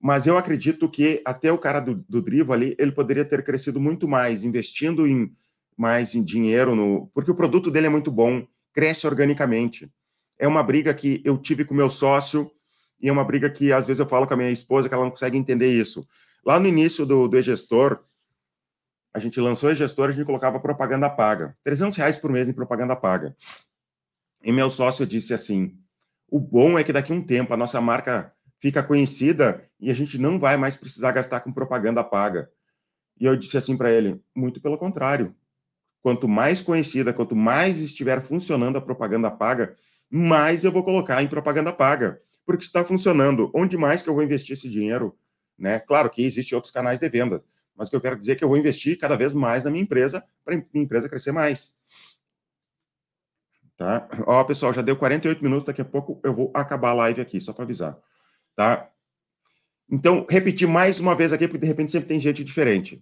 [0.00, 3.80] Mas eu acredito que até o cara do, do Drivo ali, ele poderia ter crescido
[3.80, 5.32] muito mais, investindo em
[5.76, 9.92] mais em dinheiro, no, porque o produto dele é muito bom, cresce organicamente.
[10.38, 12.50] É uma briga que eu tive com meu sócio,
[13.00, 15.04] e é uma briga que às vezes eu falo com a minha esposa que ela
[15.04, 16.06] não consegue entender isso.
[16.44, 18.02] Lá no início do, do e-gestor,
[19.12, 21.56] a gente lançou e-gestor, a gente colocava propaganda paga.
[21.64, 23.36] 300 reais por mês em propaganda paga.
[24.42, 25.76] E meu sócio disse assim,
[26.28, 29.94] o bom é que daqui a um tempo a nossa marca fica conhecida e a
[29.94, 32.50] gente não vai mais precisar gastar com propaganda paga.
[33.18, 35.34] E eu disse assim para ele, muito pelo contrário.
[36.02, 39.76] Quanto mais conhecida, quanto mais estiver funcionando a propaganda paga,
[40.08, 43.50] mais eu vou colocar em propaganda paga porque está funcionando.
[43.52, 45.18] Onde mais que eu vou investir esse dinheiro?
[45.58, 45.80] Né?
[45.80, 47.44] Claro que existem outros canais de venda,
[47.74, 49.70] mas o que eu quero dizer é que eu vou investir cada vez mais na
[49.70, 51.74] minha empresa para minha empresa crescer mais.
[53.76, 54.08] Tá?
[54.26, 57.40] Ó, pessoal, já deu 48 minutos, daqui a pouco eu vou acabar a live aqui,
[57.40, 57.98] só para avisar.
[58.56, 58.90] Tá?
[59.88, 63.00] Então, repetir mais uma vez aqui, porque de repente sempre tem gente diferente.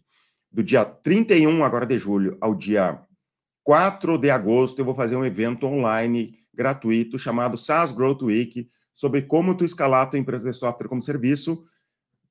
[0.53, 3.01] Do dia 31 agora de julho ao dia
[3.63, 9.23] 4 de agosto, eu vou fazer um evento online gratuito chamado SaaS Growth Week, sobre
[9.23, 11.65] como tu escalar tua empresa de software como serviço.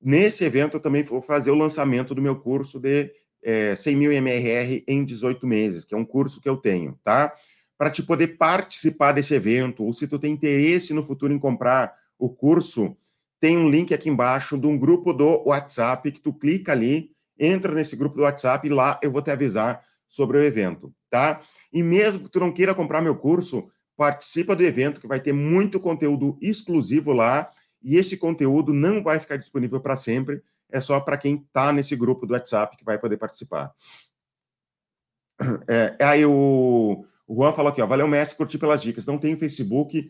[0.01, 3.11] Nesse evento, eu também vou fazer o lançamento do meu curso de
[3.41, 7.34] é, 100 mil MRR em 18 meses, que é um curso que eu tenho, tá?
[7.78, 11.93] Para te poder participar desse evento, ou se tu tem interesse no futuro em comprar
[12.17, 12.95] o curso,
[13.43, 17.75] tem um link aqui embaixo de um grupo do WhatsApp que tu clica ali, entra
[17.75, 21.41] nesse grupo do WhatsApp e lá eu vou te avisar sobre o evento, tá?
[21.73, 25.33] E mesmo que tu não queira comprar meu curso, participa do evento que vai ter
[25.33, 27.51] muito conteúdo exclusivo lá
[27.83, 30.41] e esse conteúdo não vai ficar disponível para sempre,
[30.71, 33.73] é só para quem está nesse grupo do WhatsApp que vai poder participar.
[35.67, 39.37] É, aí o, o Juan falou aqui, ó, valeu Messi, curti pelas dicas, não tenho
[39.37, 40.09] Facebook,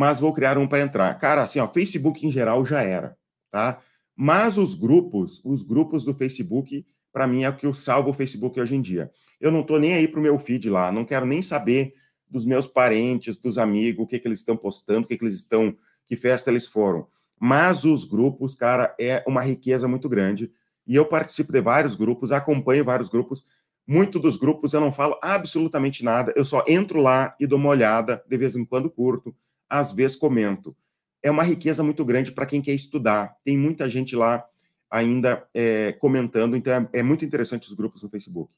[0.00, 1.12] mas vou criar um para entrar.
[1.18, 3.18] Cara, assim, ó, Facebook em geral já era,
[3.50, 3.82] tá?
[4.16, 8.14] Mas os grupos, os grupos do Facebook, para mim é o que eu salvo o
[8.14, 9.10] Facebook hoje em dia.
[9.38, 11.92] Eu não estou nem aí para o meu feed lá, não quero nem saber
[12.26, 15.34] dos meus parentes, dos amigos, o que, que eles estão postando, o que, que eles
[15.34, 15.76] estão,
[16.06, 17.06] que festa eles foram.
[17.38, 20.50] Mas os grupos, cara, é uma riqueza muito grande.
[20.86, 23.44] E eu participo de vários grupos, acompanho vários grupos.
[23.86, 27.68] Muito dos grupos eu não falo absolutamente nada, eu só entro lá e dou uma
[27.68, 29.36] olhada, de vez em quando curto,
[29.70, 30.76] às vezes comento.
[31.22, 33.36] É uma riqueza muito grande para quem quer estudar.
[33.44, 34.44] Tem muita gente lá
[34.90, 38.52] ainda é, comentando, então é, é, muito interessante os grupos no Facebook.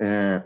[0.00, 0.44] É,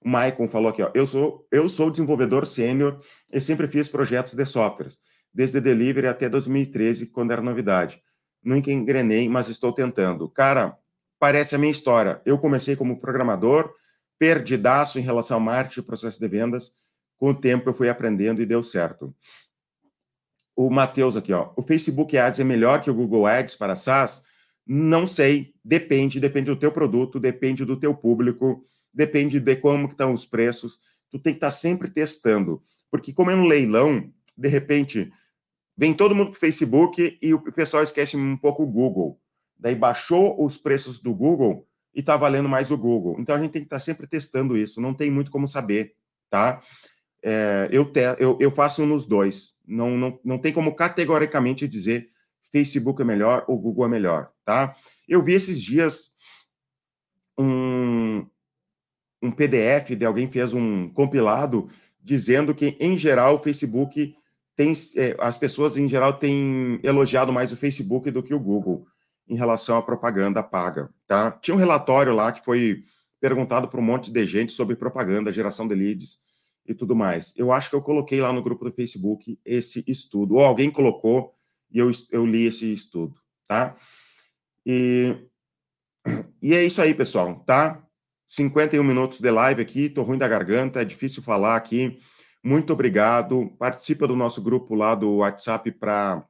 [0.00, 3.00] o Maicon falou aqui, ó, eu sou, eu sou desenvolvedor sênior
[3.32, 4.96] e sempre fiz projetos de softwares,
[5.34, 8.00] desde delivery até 2013, quando era novidade.
[8.42, 10.28] Nunca engrenei, mas estou tentando.
[10.28, 10.78] Cara,
[11.18, 12.22] parece a minha história.
[12.24, 13.74] Eu comecei como programador,
[14.18, 16.76] perdidaço em relação ao marketing e processo de vendas.
[17.16, 19.14] Com o tempo eu fui aprendendo e deu certo.
[20.54, 21.52] O Matheus aqui, ó.
[21.56, 24.24] O Facebook Ads é melhor que o Google Ads para SaaS?
[24.66, 30.12] Não sei, depende, depende do teu produto, depende do teu público, depende de como estão
[30.12, 30.80] os preços.
[31.10, 35.12] Tu tem que estar tá sempre testando, porque como é um leilão, de repente
[35.76, 39.20] vem todo mundo para o Facebook e o pessoal esquece um pouco o Google.
[39.58, 43.16] Daí baixou os preços do Google e está valendo mais o Google.
[43.18, 45.94] Então a gente tem que estar tá sempre testando isso, não tem muito como saber,
[46.28, 46.60] tá?
[47.28, 49.56] É, eu, te, eu, eu faço nos dois.
[49.66, 52.08] Não, não, não tem como categoricamente dizer
[52.52, 54.76] Facebook é melhor ou Google é melhor, tá?
[55.08, 56.10] Eu vi esses dias
[57.36, 58.24] um,
[59.20, 61.68] um PDF de alguém fez um compilado
[62.00, 64.14] dizendo que, em geral, o Facebook
[64.54, 64.72] tem.
[64.96, 68.86] É, as pessoas, em geral, têm elogiado mais o Facebook do que o Google
[69.28, 71.32] em relação à propaganda paga, tá?
[71.32, 72.84] Tinha um relatório lá que foi
[73.20, 76.24] perguntado para um monte de gente sobre propaganda, geração de leads
[76.68, 77.32] e tudo mais.
[77.36, 81.34] Eu acho que eu coloquei lá no grupo do Facebook esse estudo, ou alguém colocou
[81.70, 83.14] e eu, eu li esse estudo,
[83.46, 83.76] tá?
[84.64, 85.16] E,
[86.42, 87.82] e é isso aí, pessoal, tá?
[88.26, 91.98] 51 minutos de live aqui, tô ruim da garganta, é difícil falar aqui.
[92.42, 93.50] Muito obrigado.
[93.58, 96.24] Participa do nosso grupo lá do WhatsApp para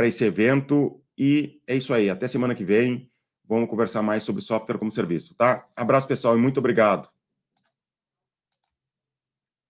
[0.00, 1.00] esse evento.
[1.16, 2.10] E é isso aí.
[2.10, 3.08] Até semana que vem.
[3.48, 5.66] Vamos conversar mais sobre software como serviço, tá?
[5.76, 7.11] Abraço, pessoal, e muito obrigado.